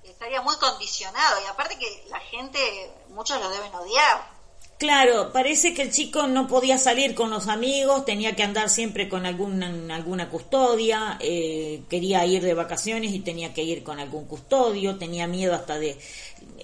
[0.03, 4.35] Estaría muy condicionado y aparte que la gente, muchos lo deben odiar.
[4.78, 9.07] Claro, parece que el chico no podía salir con los amigos, tenía que andar siempre
[9.07, 14.26] con alguna, alguna custodia, eh, quería ir de vacaciones y tenía que ir con algún
[14.26, 15.97] custodio, tenía miedo hasta de...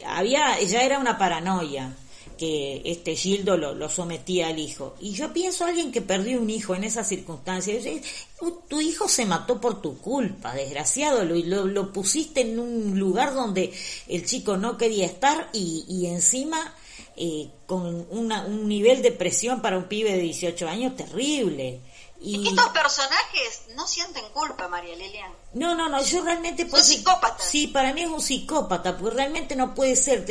[0.06, 1.96] Había, ya era una paranoia
[2.38, 4.96] que este Gildo lo, sometía al hijo.
[5.00, 7.86] Y yo pienso a alguien que perdió un hijo en esas circunstancias.
[8.68, 11.24] Tu hijo se mató por tu culpa, desgraciado.
[11.24, 13.72] Lo, lo, lo pusiste en un lugar donde
[14.08, 16.76] el chico no quería estar y, y encima
[17.16, 21.82] eh, con un nivel de presión para un pibe de 18 años terrible.
[22.24, 22.48] Y...
[22.48, 25.32] estos personajes no sienten culpa, María Lilian.
[25.54, 26.68] No, no, no, yo realmente...
[26.68, 27.44] Pues, psicópata.
[27.44, 30.24] Sí, para mí es un psicópata, porque realmente no puede ser.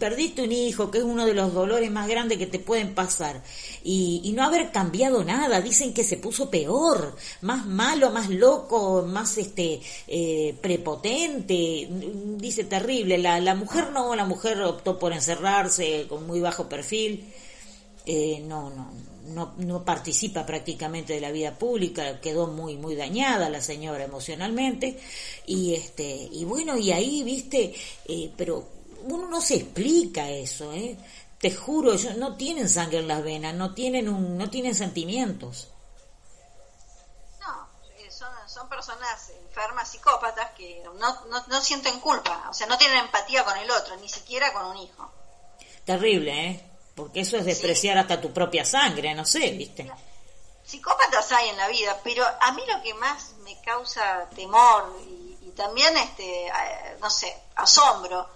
[0.00, 3.40] perdiste un hijo, que es uno de los dolores más grandes que te pueden pasar,
[3.84, 5.60] y, no haber cambiado nada.
[5.60, 11.88] Dicen que se puso peor, más malo, más loco, más este eh, prepotente.
[12.54, 13.18] Terrible.
[13.18, 17.32] La, la mujer no, la mujer optó por encerrarse con muy bajo perfil.
[18.04, 18.90] Eh, no, no,
[19.28, 24.98] no, no participa prácticamente de la vida pública, quedó muy, muy dañada la señora emocionalmente,
[25.46, 27.72] y este, y bueno, y ahí, viste,
[28.06, 28.68] eh, pero
[29.04, 30.96] uno no se explica eso, ¿eh?
[31.38, 35.68] Te juro, ellos no tienen sangre en las venas, no tienen un, no tienen sentimientos.
[37.40, 42.66] No, eh, son, son personas enfermas, psicópatas, que no, no, no sienten culpa, o sea,
[42.66, 45.12] no tienen empatía con el otro, ni siquiera con un hijo.
[45.84, 46.70] Terrible, ¿eh?
[46.94, 49.90] porque eso es despreciar hasta tu propia sangre, no sé, ¿viste?
[50.64, 55.50] Psicópatas hay en la vida, pero a mí lo que más me causa temor y,
[55.54, 56.50] también, este,
[56.98, 58.26] no sé, asombro,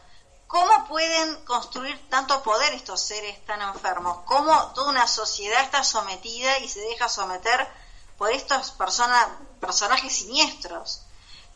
[0.47, 4.18] ¿cómo pueden construir tanto poder estos seres tan enfermos?
[4.26, 7.66] ¿Cómo toda una sociedad está sometida y se deja someter
[8.18, 9.28] por estos personas,
[9.60, 11.02] personajes siniestros?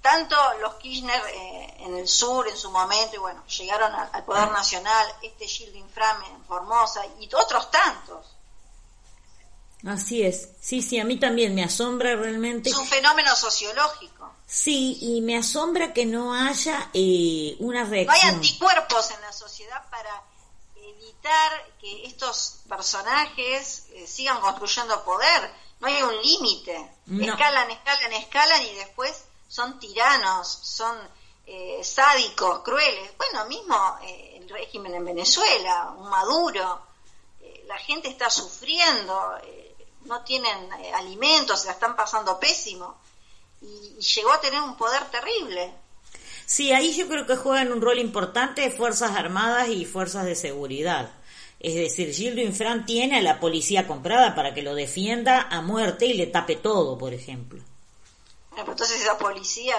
[0.03, 4.51] tanto los Kirchner eh, en el sur en su momento, y bueno, llegaron al poder
[4.51, 8.27] nacional, este Gildo Inframe en Formosa y otros tantos.
[9.87, 12.69] Así es, sí, sí, a mí también me asombra realmente.
[12.69, 14.31] Es un fenómeno sociológico.
[14.47, 18.07] Sí, y me asombra que no haya eh, una reacción.
[18.07, 20.23] No hay anticuerpos en la sociedad para
[20.77, 25.51] evitar que estos personajes eh, sigan construyendo poder.
[25.81, 26.91] No hay un límite.
[27.21, 30.97] Escalan, escalan, escalan y después son tiranos, son
[31.47, 33.11] eh, sádicos, crueles.
[33.17, 36.81] Bueno, mismo eh, el régimen en Venezuela, un Maduro,
[37.41, 39.39] eh, la gente está sufriendo,
[40.05, 43.01] no tienen alimentos, se la están pasando pésimo
[43.61, 45.75] y, llegó a tener un poder terrible.
[46.47, 51.13] Sí, ahí yo creo que juegan un rol importante Fuerzas Armadas y Fuerzas de Seguridad.
[51.61, 56.07] Es decir, Gildo Infran tiene a la policía comprada para que lo defienda a muerte
[56.07, 57.63] y le tape todo, por ejemplo
[58.61, 59.77] entonces esa policía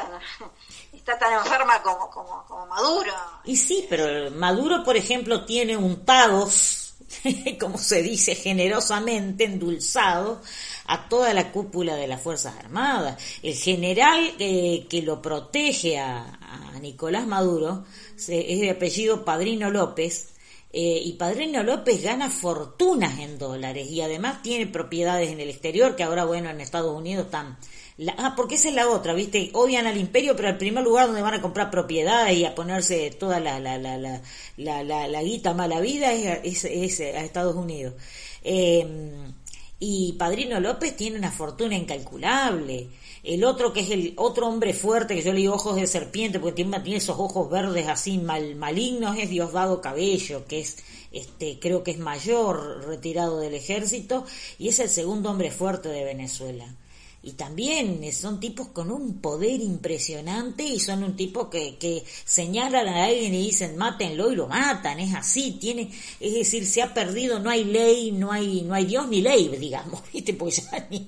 [0.93, 3.13] está tan enferma como, como, Maduro.
[3.45, 6.93] Y sí, pero Maduro, por ejemplo, tiene untados,
[7.59, 10.41] como se dice generosamente, endulzado
[10.85, 13.21] a toda la cúpula de las Fuerzas Armadas.
[13.43, 16.37] El general eh, que lo protege a,
[16.81, 20.33] Nicolás Maduro es de apellido Padrino López,
[20.73, 25.95] eh, y Padrino López gana fortunas en dólares y además tiene propiedades en el exterior
[25.95, 27.57] que ahora, bueno, en Estados Unidos están
[28.17, 29.49] ah, porque esa es la otra, ¿viste?
[29.53, 33.11] Odian al imperio, pero el primer lugar donde van a comprar propiedades y a ponerse
[33.11, 34.21] toda la, la, la, la,
[34.83, 37.93] la, la, guita mala vida es, es, a Estados Unidos.
[38.43, 39.33] Em,
[39.79, 42.89] y Padrino López tiene una fortuna incalculable.
[43.23, 46.39] El otro que es el otro hombre fuerte, que yo le digo ojos de serpiente,
[46.39, 50.77] porque tiene, esos ojos verdes así mal, malignos, es Diosdado Cabello, que es,
[51.11, 54.25] este, creo que es mayor, retirado del ejército,
[54.57, 56.75] y es el segundo hombre fuerte de Venezuela
[57.23, 62.87] y también son tipos con un poder impresionante y son un tipo que, que señalan
[62.87, 66.93] a alguien y dicen mátenlo y lo matan, es así, tiene, es decir, se ha
[66.93, 70.33] perdido, no hay ley, no hay, no hay Dios ni ley, digamos, ¿viste?
[70.33, 71.07] Pues ya ni,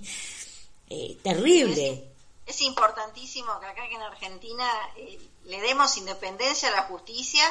[0.93, 2.11] eh, terrible.
[2.45, 7.43] Es, importantísimo que acá que en Argentina eh, le demos independencia a la justicia,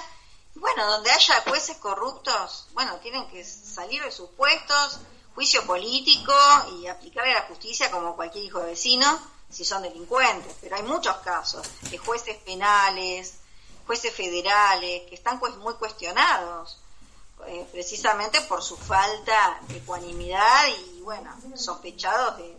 [0.54, 5.00] bueno, donde haya jueces corruptos, bueno, tienen que salir de sus puestos,
[5.34, 6.34] juicio político
[6.78, 9.06] y aplicarle a la justicia como cualquier hijo de vecino
[9.50, 10.54] si son delincuentes.
[10.60, 13.34] Pero hay muchos casos de jueces penales,
[13.86, 16.78] jueces federales, que están pues muy cuestionados
[17.46, 22.56] eh, precisamente por su falta de ecuanimidad y, bueno, sospechados de,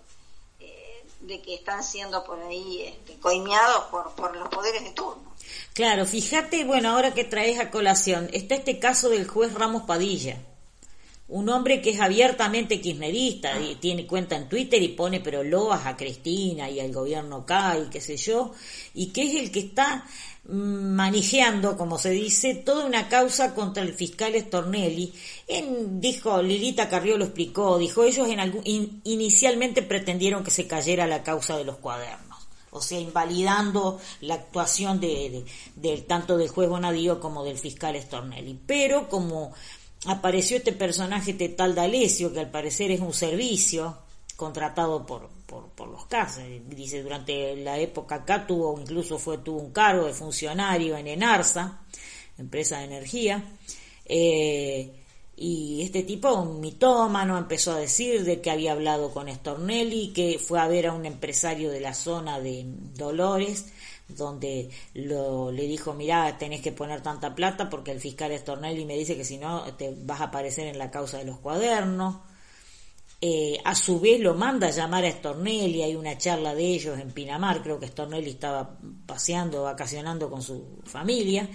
[1.24, 5.34] de que están siendo por ahí este, coimeados por, por los poderes de turno.
[5.74, 10.38] Claro, fíjate, bueno, ahora que traes a colación, está este caso del juez Ramos Padilla
[11.30, 15.86] un hombre que es abiertamente kirchnerista, y tiene cuenta en Twitter y pone pero loas
[15.86, 18.52] a Cristina y al gobierno acá y qué sé yo,
[18.94, 20.06] y que es el que está
[20.46, 20.52] mm,
[20.96, 25.14] manejando, como se dice, toda una causa contra el fiscal Stornelli.
[25.48, 31.08] En, dijo, Lilita Carrió lo explicó, dijo, ellos en algún, inicialmente pretendieron que se cayera
[31.08, 35.46] la causa de los cuadernos, o sea, invalidando la actuación de,
[35.78, 38.60] de tanto del juez Bonadío como del fiscal Stornelli.
[38.68, 39.54] Pero como
[40.06, 43.98] apareció este personaje, este tal D'Alessio, que al parecer es un servicio
[44.36, 46.44] contratado por, por, los casos.
[46.68, 51.82] Dice, durante la época acá tuvo, incluso fue, tuvo un cargo de funcionario en Enarsa,
[52.38, 53.44] empresa de energía.
[54.06, 54.92] Eh,
[55.36, 60.40] y este tipo, un mitómano, empezó a decir de que había hablado con Stornelli, que
[60.40, 62.64] fue a ver a un empresario de la zona de
[62.96, 63.66] Dolores,
[64.16, 68.98] donde lo, le dijo, mira, tenés que poner tanta plata porque el fiscal Stornelli me
[68.98, 72.18] dice que si no te vas a aparecer en la causa de los cuadernos.
[73.26, 77.00] Eh, a su vez lo manda a llamar a Stornelli, hay una charla de ellos
[77.00, 81.48] en Pinamar, creo que Stornelli estaba paseando, vacacionando con su familia,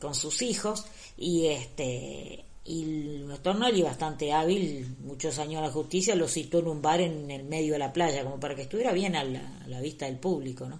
[0.00, 0.86] con sus hijos,
[1.16, 6.82] y este y Stornelli bastante hábil, muchos años a la justicia, lo citó en un
[6.82, 9.68] bar en el medio de la playa, como para que estuviera bien a la, a
[9.68, 10.78] la vista del público, ¿no?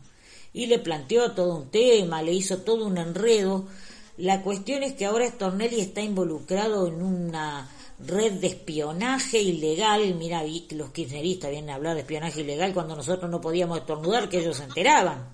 [0.58, 3.68] Y le planteó todo un tema, le hizo todo un enredo.
[4.16, 10.16] La cuestión es que ahora Stornelli está involucrado en una red de espionaje ilegal.
[10.16, 14.40] Mira, los kirchneristas vienen a hablar de espionaje ilegal cuando nosotros no podíamos estornudar, que
[14.40, 15.28] ellos se enteraban.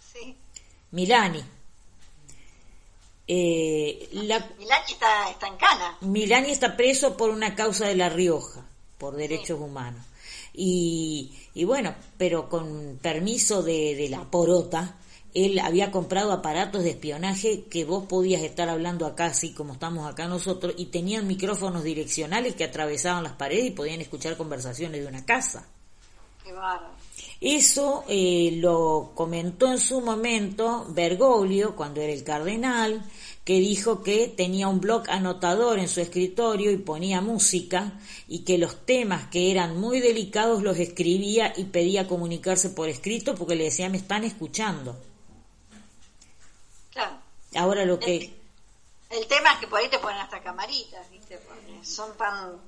[0.00, 0.34] Sí.
[0.92, 1.44] Milani.
[3.28, 5.98] Eh, Milani está, está, en cana.
[6.00, 8.64] Milani está preso por una causa de La Rioja,
[8.96, 10.02] por derechos humanos.
[10.56, 14.96] Y, y bueno, pero con permiso de, de la porota,
[15.36, 20.10] él había comprado aparatos de espionaje que vos podías estar hablando acá, así como estamos
[20.10, 25.06] acá nosotros, y tenían micrófonos direccionales que atravesaban las paredes y podían escuchar conversaciones de
[25.06, 25.66] una casa.
[26.42, 26.54] Qué
[27.40, 33.04] Eso eh, lo comentó en su momento Bergoglio cuando era el cardenal,
[33.46, 37.92] que dijo que tenía un blog anotador en su escritorio y ponía música
[38.26, 43.36] y que los temas que eran muy delicados los escribía y pedía comunicarse por escrito
[43.36, 44.96] porque le decía me están escuchando.
[46.90, 47.18] Claro.
[47.54, 48.34] Ahora lo que...
[49.10, 51.38] El, tema es que por ahí te ponen hasta camaritas, ¿viste?
[51.84, 52.60] son tan,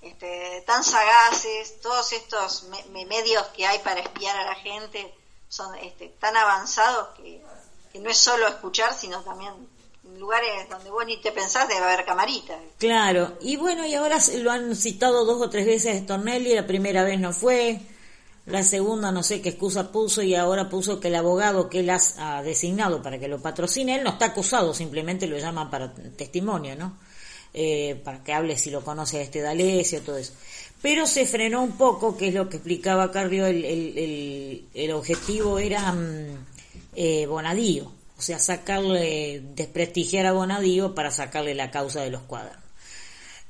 [0.00, 5.12] este, tan sagaces, todos estos medios que hay para espiar a la gente
[5.50, 7.44] son este, tan avanzados que,
[7.92, 9.73] que no es solo escuchar, sino también
[10.18, 12.56] lugares donde vos ni te pensás debe haber camaritas.
[12.78, 16.66] Claro, y bueno, y ahora lo han citado dos o tres veces a Stornelli, la
[16.66, 17.80] primera vez no fue,
[18.46, 21.90] la segunda no sé qué excusa puso y ahora puso que el abogado que él
[21.90, 26.76] ha designado para que lo patrocine, él no está acusado, simplemente lo llaman para testimonio,
[26.76, 26.98] ¿no?
[27.56, 30.32] Eh, para que hable si lo conoce a este D'Alessio, todo eso.
[30.82, 35.58] Pero se frenó un poco, que es lo que explicaba Carrio, el, el, el, objetivo
[35.58, 36.46] era mm,
[36.96, 42.62] eh, Bonadío o sea, sacarle, desprestigiar a Bonadío para sacarle la causa de los cuadernos.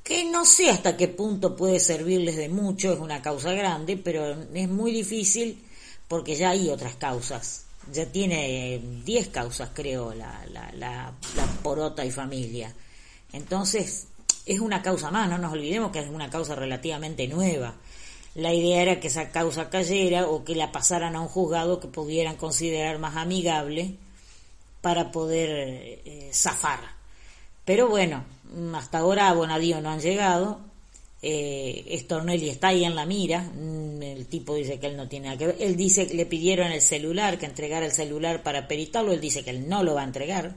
[0.03, 4.37] Que no sé hasta qué punto puede servirles de mucho, es una causa grande, pero
[4.53, 5.63] es muy difícil
[6.09, 7.65] porque ya hay otras causas.
[7.93, 12.75] Ya tiene 10 causas, creo, la, la, la, la porota y familia.
[13.33, 14.07] Entonces,
[14.47, 17.75] es una causa más, no nos olvidemos que es una causa relativamente nueva.
[18.35, 21.89] La idea era que esa causa cayera o que la pasaran a un juzgado que
[21.89, 23.97] pudieran considerar más amigable
[24.85, 25.49] para poder
[26.05, 26.81] eh, zafar.
[27.65, 28.23] Pero bueno,
[28.75, 30.61] hasta ahora Bonadío no han llegado.
[31.23, 33.41] Eh, está ahí en la mira.
[33.41, 35.57] Mm, el tipo dice que él no tiene nada que ver.
[35.59, 39.13] Él dice que le pidieron el celular, que entregara el celular para peritarlo.
[39.13, 40.55] Él dice que él no lo va a entregar.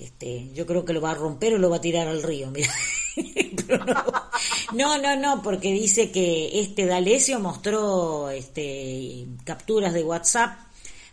[0.00, 2.50] Este, yo creo que lo va a romper o lo va a tirar al río,
[2.50, 2.72] mira.
[4.72, 10.71] no, no, no, porque dice que este D'Alessio mostró este, capturas de WhatsApp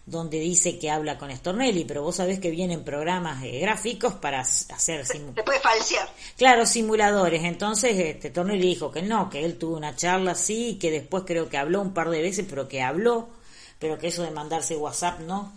[0.09, 4.41] donde dice que habla con Stornelli, pero vos sabés que vienen programas eh, gráficos para
[4.41, 5.05] hacer...
[5.05, 6.09] Se puede falsear.
[6.35, 7.43] Claro, simuladores.
[7.43, 11.47] Entonces, este, Stornelli dijo que no, que él tuvo una charla así, que después creo
[11.47, 13.29] que habló un par de veces, pero que habló,
[13.77, 15.53] pero que eso de mandarse WhatsApp no.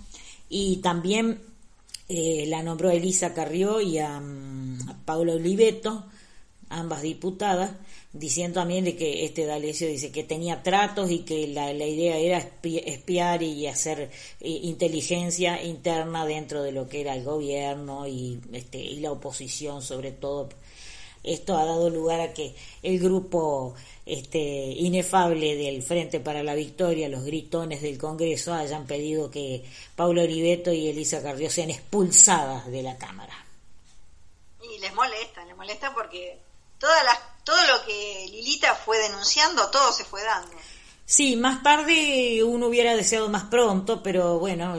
[0.50, 1.40] Y también
[2.08, 6.04] eh, la nombró Elisa Carrió y a, mm, a Paula Oliveto,
[6.68, 7.70] ambas diputadas,
[8.12, 12.18] diciendo también de que este D'Alessio dice que tenía tratos y que la, la idea
[12.18, 14.10] era espiar y hacer
[14.40, 19.82] eh, inteligencia interna dentro de lo que era el gobierno y, este, y la oposición
[19.82, 20.50] sobre todo.
[21.24, 27.08] Esto ha dado lugar a que el grupo este, inefable del Frente para la Victoria,
[27.08, 32.82] los gritones del Congreso, hayan pedido que Paulo Oliveto y Elisa Carrió sean expulsadas de
[32.82, 33.46] la Cámara.
[34.62, 36.38] Y les molesta, les molesta porque
[36.78, 40.56] todas las, todo lo que Lilita fue denunciando, todo se fue dando.
[41.04, 44.76] Sí, más tarde uno hubiera deseado más pronto, pero bueno,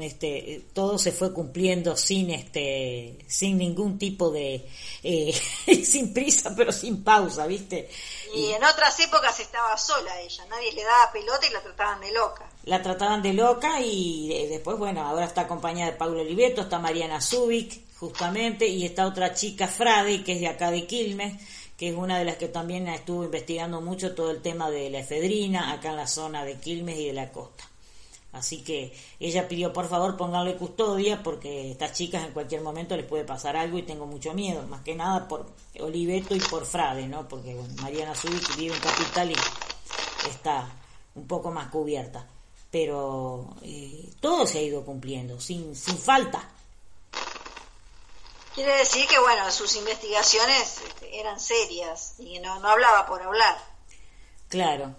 [0.00, 4.68] este, todo se fue cumpliendo sin este, sin ningún tipo de,
[5.02, 5.32] eh,
[5.84, 7.90] sin prisa, pero sin pausa, ¿viste?
[8.34, 12.12] Y en otras épocas estaba sola ella, nadie le daba pelota y la trataban de
[12.12, 12.48] loca.
[12.64, 16.78] La trataban de loca y eh, después, bueno, ahora está acompañada de Paulo Oliveto, está
[16.78, 21.34] Mariana Zubik, justamente, y está otra chica, Frade, que es de acá de Quilmes
[21.82, 25.00] que es una de las que también estuvo investigando mucho todo el tema de la
[25.00, 27.64] efedrina acá en la zona de Quilmes y de la costa.
[28.30, 33.04] Así que ella pidió por favor ponganle custodia porque estas chicas en cualquier momento les
[33.04, 35.44] puede pasar algo y tengo mucho miedo, más que nada por
[35.80, 37.26] Oliveto y por Frade, ¿no?
[37.26, 40.70] Porque Mariana Zubik vive en Capital y está
[41.16, 42.24] un poco más cubierta.
[42.70, 46.48] Pero eh, todo se ha ido cumpliendo, sin, sin falta.
[48.54, 53.56] Quiere decir que, bueno, sus investigaciones este, eran serias y no, no hablaba por hablar.
[54.48, 54.94] Claro.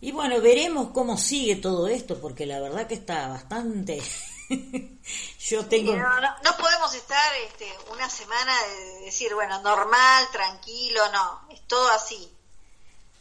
[0.00, 4.02] Y bueno, veremos cómo sigue todo esto, porque la verdad que está bastante...
[5.40, 5.94] Yo tengo...
[5.94, 11.88] no, no, podemos estar este, una semana de decir, bueno, normal, tranquilo, no, es todo
[11.90, 12.30] así.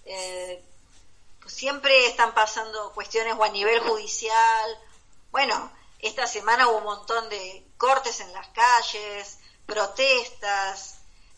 [0.05, 0.63] Eh,
[1.45, 4.77] siempre están pasando cuestiones o a nivel judicial.
[5.31, 10.95] Bueno, esta semana hubo un montón de cortes en las calles, protestas.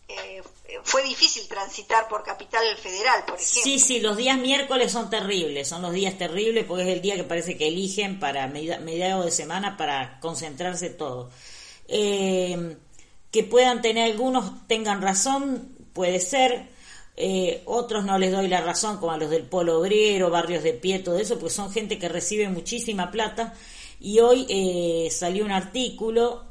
[0.07, 0.41] Eh,
[0.83, 3.61] fue difícil transitar por Capital Federal, por ejemplo.
[3.63, 7.15] Sí, sí, los días miércoles son terribles, son los días terribles porque es el día
[7.15, 11.29] que parece que eligen para mediados de semana para concentrarse todo.
[11.87, 12.77] Eh,
[13.29, 16.69] que puedan tener algunos, tengan razón, puede ser,
[17.15, 20.73] eh, otros no les doy la razón, como a los del Polo Obrero, Barrios de
[20.73, 23.53] Pie, todo eso, porque son gente que recibe muchísima plata.
[23.99, 26.48] Y hoy salió un artículo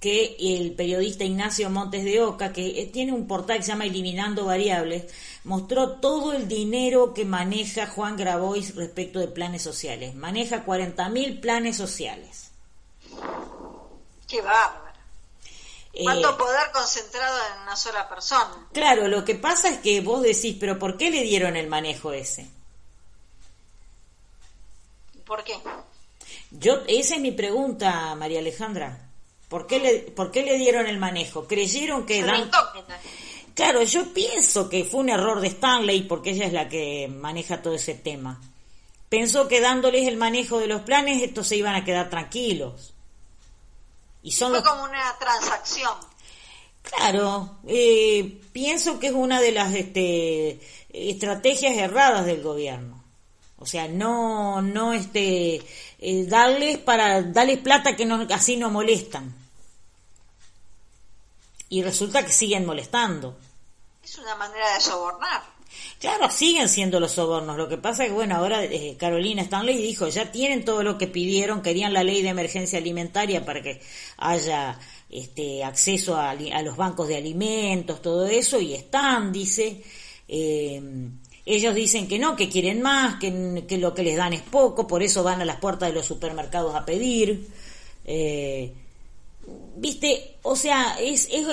[0.00, 3.86] que el periodista Ignacio Montes de Oca, que eh, tiene un portal que se llama
[3.86, 5.04] Eliminando Variables,
[5.44, 10.14] mostró todo el dinero que maneja Juan Grabois respecto de planes sociales.
[10.14, 12.50] Maneja 40.000 planes sociales.
[14.28, 14.86] Qué bárbaro.
[15.94, 18.68] Eh, ¿Cuánto poder concentrado en una sola persona?
[18.72, 22.12] Claro, lo que pasa es que vos decís, pero ¿por qué le dieron el manejo
[22.12, 22.50] ese?
[25.24, 25.54] ¿Por qué?
[26.50, 29.05] Yo, esa es mi pregunta, María Alejandra.
[29.48, 31.46] ¿Por qué, le, ¿Por qué le dieron el manejo?
[31.46, 32.22] ¿Creyeron que...
[32.22, 32.50] Dan...
[33.54, 37.62] Claro, yo pienso que fue un error de Stanley porque ella es la que maneja
[37.62, 38.40] todo ese tema.
[39.08, 42.92] Pensó que dándoles el manejo de los planes estos se iban a quedar tranquilos.
[44.22, 45.94] Y son fue como una transacción.
[46.82, 53.02] Claro, eh, pienso que es una de las este, estrategias erradas del gobierno.
[53.58, 55.62] O sea, no, no este,
[55.98, 59.34] eh, darles para darles plata que no, así no molestan.
[61.68, 63.36] Y resulta que siguen molestando.
[64.04, 65.42] Es una manera de sobornar.
[65.98, 67.56] Claro, siguen siendo los sobornos.
[67.56, 70.96] Lo que pasa es que, bueno, ahora eh, Carolina Stanley dijo, ya tienen todo lo
[70.96, 73.80] que pidieron, querían la ley de emergencia alimentaria para que
[74.18, 74.78] haya
[75.10, 79.82] este acceso a, a los bancos de alimentos, todo eso, y están, dice.
[80.28, 80.82] Eh,
[81.46, 84.86] ellos dicen que no, que quieren más, que, que, lo que les dan es poco,
[84.86, 87.48] por eso van a las puertas de los supermercados a pedir.
[88.04, 88.74] Eh,
[89.76, 91.46] Viste, o sea, es, es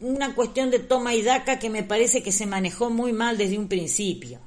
[0.00, 3.58] una cuestión de toma y daca que me parece que se manejó muy mal desde
[3.58, 4.40] un principio.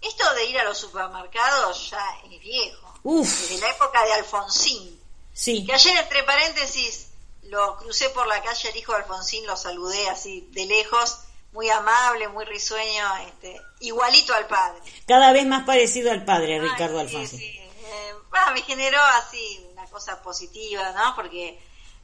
[0.00, 2.94] Esto de ir a los supermercados ya es viejo.
[3.02, 3.26] Uf.
[3.26, 5.00] Desde la época de Alfonsín.
[5.32, 5.64] Sí.
[5.64, 7.08] Que ayer, entre paréntesis,
[7.44, 11.18] lo crucé por la calle el hijo de Alfonsín, lo saludé así de lejos
[11.52, 14.80] muy amable, muy risueño, este, igualito al padre.
[15.06, 17.36] Cada vez más parecido al padre, Ricardo Alfonso.
[17.36, 18.14] Sí, eh,
[18.54, 21.14] me generó así una cosa positiva, ¿no?
[21.14, 21.58] Porque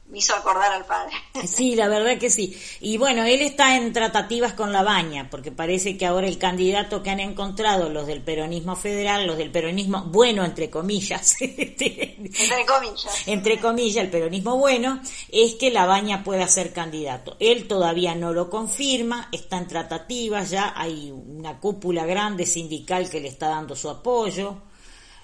[0.09, 1.13] me hizo acordar al padre.
[1.47, 2.57] Sí, la verdad que sí.
[2.81, 7.03] Y bueno, él está en tratativas con la baña, porque parece que ahora el candidato
[7.03, 12.65] que han encontrado los del peronismo federal, los del peronismo bueno, entre comillas, este, entre
[12.65, 14.99] comillas, entre comillas, el peronismo bueno,
[15.31, 17.37] es que la baña pueda ser candidato.
[17.39, 23.21] Él todavía no lo confirma, está en tratativas, ya hay una cúpula grande sindical que
[23.21, 24.57] le está dando su apoyo.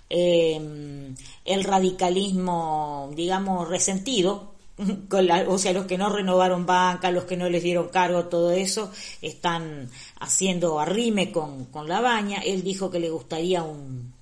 [0.09, 1.13] Eh,
[1.45, 4.52] el radicalismo, digamos, resentido,
[5.09, 8.51] con o sea, los que no renovaron banca, los que no les dieron cargo, todo
[8.51, 12.39] eso, están haciendo arrime con, con la baña.
[12.39, 14.13] Él dijo que le gustaría un,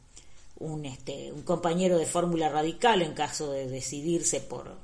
[0.60, 4.76] un, este, un compañero de fórmula radical en caso de decidirse por,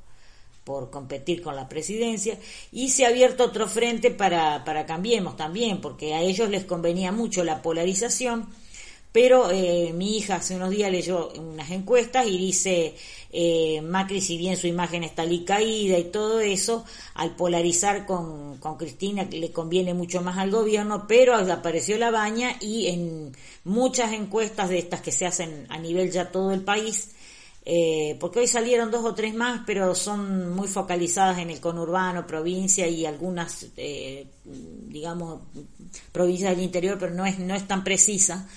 [0.63, 2.37] por competir con la presidencia
[2.71, 7.11] y se ha abierto otro frente para, para Cambiemos también, porque a ellos les convenía
[7.11, 8.49] mucho la polarización,
[9.17, 12.93] pero eh, mi hija hace unos días leyó unas encuestas y dice
[13.33, 18.77] eh, Macri, si bien su imagen está caída y todo eso, al polarizar con, con
[18.77, 24.69] Cristina le conviene mucho más al gobierno, pero apareció la baña y en muchas encuestas
[24.69, 27.09] de estas que se hacen a nivel ya todo el país,
[27.65, 32.27] eh, porque hoy salieron dos o tres más, pero son muy focalizadas en el conurbano,
[32.27, 35.41] provincia y algunas, eh, digamos,
[36.11, 38.47] provincias del interior, pero no es, no es tan precisa,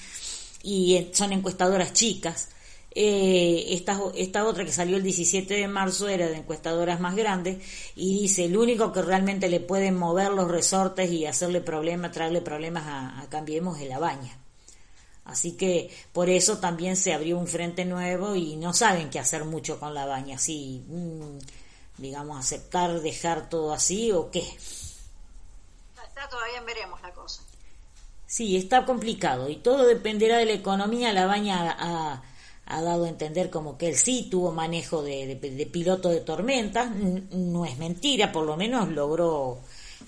[0.63, 2.49] y son encuestadoras chicas.
[2.93, 7.65] Eh, esta, esta otra que salió el 17 de marzo era de encuestadoras más grandes
[7.95, 12.41] y dice, el único que realmente le puede mover los resortes y hacerle problemas, traerle
[12.41, 14.37] problemas a, a Cambiemos es la baña.
[15.25, 19.45] Así que por eso también se abrió un frente nuevo y no saben qué hacer
[19.45, 21.39] mucho con la baña, si, mm,
[21.99, 24.41] digamos, aceptar, dejar todo así o qué.
[26.09, 27.43] Está todavía veremos la cosa.
[28.31, 31.13] Sí, está complicado y todo dependerá de la economía.
[31.13, 32.23] La baña ha,
[32.67, 36.91] ha dado a entender como que él sí tuvo manejo de, de piloto de tormentas.
[36.91, 39.59] No es mentira, por lo menos logró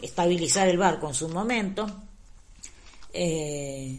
[0.00, 1.86] estabilizar el barco en su momento.
[3.12, 3.98] Eh,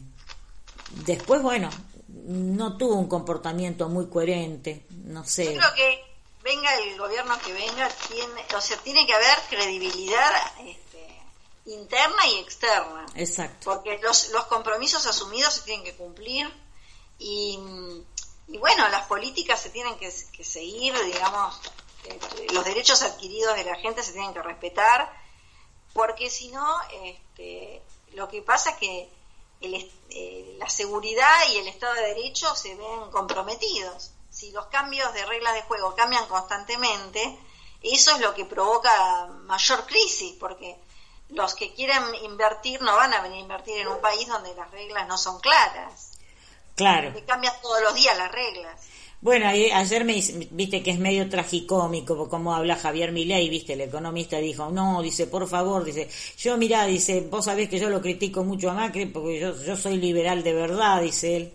[1.05, 1.69] Después, bueno,
[2.07, 5.45] no tuvo un comportamiento muy coherente, no sé.
[5.45, 6.03] Yo creo que
[6.43, 10.82] venga el gobierno que venga, tiene, o sea, tiene que haber credibilidad este,
[11.65, 13.05] interna y externa.
[13.15, 13.71] Exacto.
[13.71, 16.51] Porque los, los compromisos asumidos se tienen que cumplir
[17.19, 17.57] y,
[18.47, 21.59] y bueno, las políticas se tienen que, que seguir, digamos,
[22.05, 25.11] este, los derechos adquiridos de la gente se tienen que respetar,
[25.93, 27.81] porque si no, este,
[28.13, 29.09] lo que pasa es que
[29.61, 34.11] eh, la seguridad y el Estado de Derecho se ven comprometidos.
[34.29, 37.39] Si los cambios de reglas de juego cambian constantemente,
[37.81, 40.75] eso es lo que provoca mayor crisis, porque
[41.29, 44.69] los que quieren invertir no van a venir a invertir en un país donde las
[44.71, 46.11] reglas no son claras.
[46.75, 47.13] Claro.
[47.13, 48.79] Que cambian todos los días las reglas.
[49.23, 50.21] Bueno, ayer me
[50.51, 55.27] viste que es medio tragicómico como habla Javier Milei, viste, el economista dijo, no, dice,
[55.27, 59.05] por favor, dice, yo mirá, dice, vos sabés que yo lo critico mucho a Macri
[59.05, 61.53] porque yo, yo soy liberal de verdad, dice él,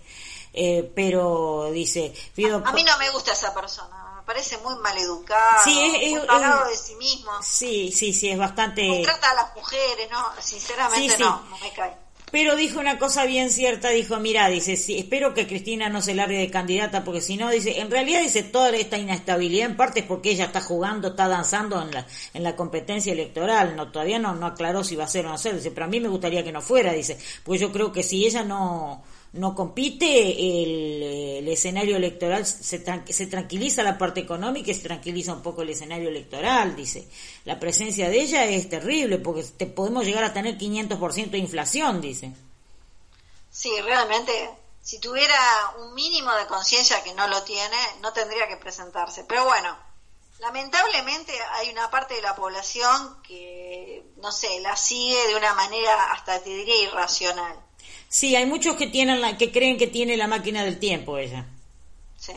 [0.54, 2.62] eh, pero dice, pido...
[2.64, 7.32] A, mí no me gusta esa persona, parece muy maleducado, sí, es, de sí mismo.
[7.40, 9.00] Sí, sí, sí, es bastante...
[9.02, 10.22] trata a las mujeres, ¿no?
[10.38, 11.96] Sinceramente no, no me cae.
[12.30, 16.12] Pero dijo una cosa bien cierta, dijo, mira, dice, sí, espero que Cristina no se
[16.12, 20.00] largue de candidata, porque si no, dice, en realidad dice, toda esta inestabilidad en parte
[20.00, 24.18] es porque ella está jugando, está danzando en la, en la competencia electoral, no, todavía
[24.18, 26.08] no, no aclaró si va a ser o no ser, dice, pero a mí me
[26.10, 29.02] gustaría que no fuera, dice, pues yo creo que si ella no,
[29.38, 35.42] no compite, el, escenario electoral se, se, tranquiliza la parte económica y se tranquiliza un
[35.42, 37.08] poco el escenario electoral, dice.
[37.44, 42.00] La presencia de ella es terrible porque te podemos llegar a tener 500% de inflación,
[42.00, 42.32] dice.
[43.50, 44.50] Sí, realmente,
[44.82, 45.36] si tuviera
[45.78, 49.24] un mínimo de conciencia que no lo tiene, no tendría que presentarse.
[49.24, 49.76] Pero bueno,
[50.38, 56.12] lamentablemente hay una parte de la población que, no sé, la sigue de una manera
[56.12, 57.67] hasta te diría irracional.
[58.08, 61.46] Sí, hay muchos que tienen la, que creen que tiene la máquina del tiempo ella.
[62.16, 62.32] Sí.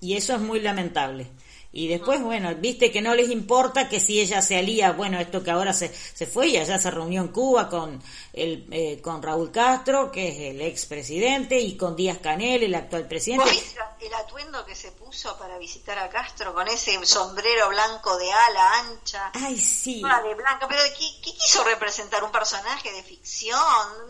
[0.00, 1.26] Y eso es muy lamentable.
[1.74, 5.42] Y después, bueno, viste que no les importa que si ella se alía, bueno, esto
[5.42, 8.02] que ahora se, se fue y allá se reunió en Cuba con,
[8.34, 13.08] el, eh, con Raúl Castro, que es el expresidente, y con Díaz Canel, el actual
[13.08, 13.50] presidente.
[13.50, 18.30] ¿Viste el atuendo que se puso para visitar a Castro con ese sombrero blanco de
[18.30, 19.30] ala ancha?
[19.32, 20.02] Ay, sí.
[20.02, 22.22] de blanca, pero ¿qué, ¿qué, quiso representar?
[22.22, 23.58] ¿Un personaje de ficción?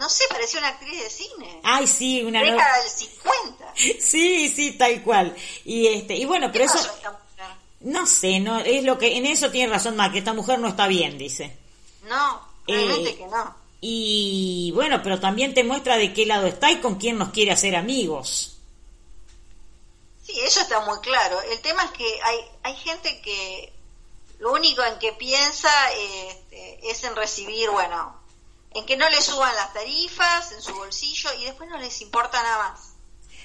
[0.01, 1.61] No sé, parecía una actriz de cine.
[1.63, 2.41] Ay, sí, una...
[2.41, 3.73] Década del 50.
[4.01, 5.35] Sí, sí, tal cual.
[5.65, 6.79] Y este, y bueno, pero eso...
[7.85, 10.69] No sé, no es lo que en eso tiene razón Mac, que esta mujer no
[10.69, 11.57] está bien, dice.
[12.05, 13.55] No, realmente eh, que no.
[13.81, 17.51] Y bueno, pero también te muestra de qué lado está y con quién nos quiere
[17.51, 18.59] hacer amigos.
[20.23, 21.41] Sí, eso está muy claro.
[21.43, 23.73] El tema es que hay hay gente que
[24.39, 28.21] lo único en que piensa este, es en recibir, bueno,
[28.75, 32.43] en que no le suban las tarifas en su bolsillo y después no les importa
[32.43, 32.92] nada más.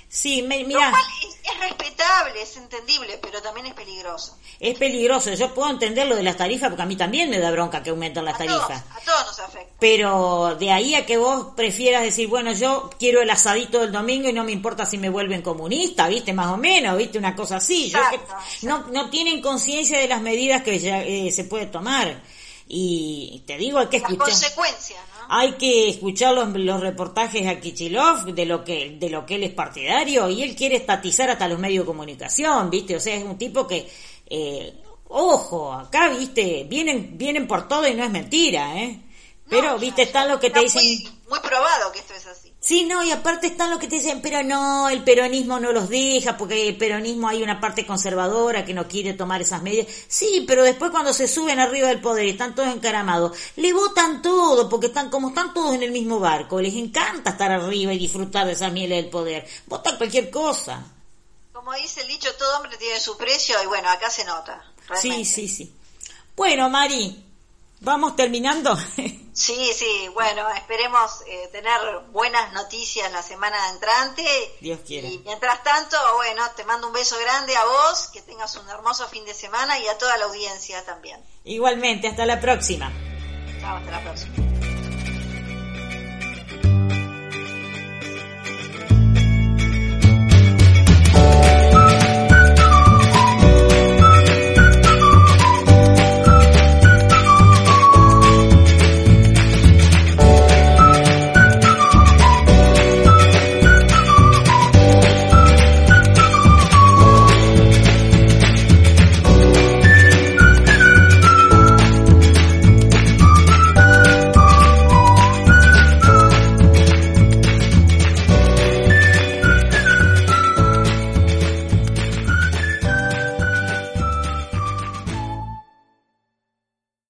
[0.09, 0.93] Sí, mira.
[1.43, 4.37] es, respetable, es entendible, pero también es peligroso.
[4.59, 5.33] Es peligroso.
[5.33, 7.89] Yo puedo entender lo de las tarifas porque a mí también me da bronca que
[7.89, 8.83] aumenten las tarifas.
[8.89, 9.73] a todos nos afecta.
[9.79, 14.29] Pero de ahí a que vos prefieras decir, bueno, yo quiero el asadito del domingo
[14.29, 16.31] y no me importa si me vuelven comunista, ¿viste?
[16.31, 17.17] Más o menos, ¿viste?
[17.17, 17.91] Una cosa así.
[18.61, 22.21] no, no tienen conciencia de las medidas que eh, se puede tomar.
[22.69, 24.33] Y te digo, hay que escuchar.
[25.29, 29.53] Hay que escuchar los, reportajes a Kichilov de lo que de lo que él es
[29.53, 32.95] partidario y él quiere estatizar hasta los medios de comunicación, ¿viste?
[32.95, 33.89] O sea, es un tipo que
[34.29, 34.73] eh,
[35.09, 36.65] ojo, acá, ¿viste?
[36.69, 39.01] Vienen vienen por todo y no es mentira, ¿eh?
[39.49, 40.83] Pero, viste, están los que te dicen...
[41.29, 42.46] Muy, probado que esto es así.
[42.59, 45.89] Sí, no, y aparte están los que te dicen, pero no, el peronismo no los
[45.89, 49.87] deja, porque el peronismo hay una parte conservadora que no quiere tomar esas medidas.
[50.07, 54.21] Sí, pero después cuando se suben arriba del poder y están todos encaramados, le votan
[54.21, 56.59] todo, porque están como están todos en el mismo barco.
[56.59, 59.47] Les encanta estar arriba y disfrutar de esa miel del poder.
[59.67, 60.83] Votan cualquier cosa.
[61.53, 64.73] Como dice el dicho, todo hombre tiene su precio y bueno, acá se nota.
[64.99, 65.71] Sí, sí, sí.
[66.35, 67.26] Bueno, Mari,
[67.81, 68.77] ¿Vamos terminando?
[69.37, 71.79] Sí, sí, bueno, esperemos eh, tener
[72.11, 74.25] buenas noticias la semana entrante.
[74.61, 75.09] Dios quiere.
[75.09, 79.07] Y mientras tanto, bueno, te mando un beso grande a vos, que tengas un hermoso
[79.07, 81.23] fin de semana y a toda la audiencia también.
[81.43, 82.91] Igualmente, hasta la próxima.
[83.61, 84.46] Chao, hasta la próxima.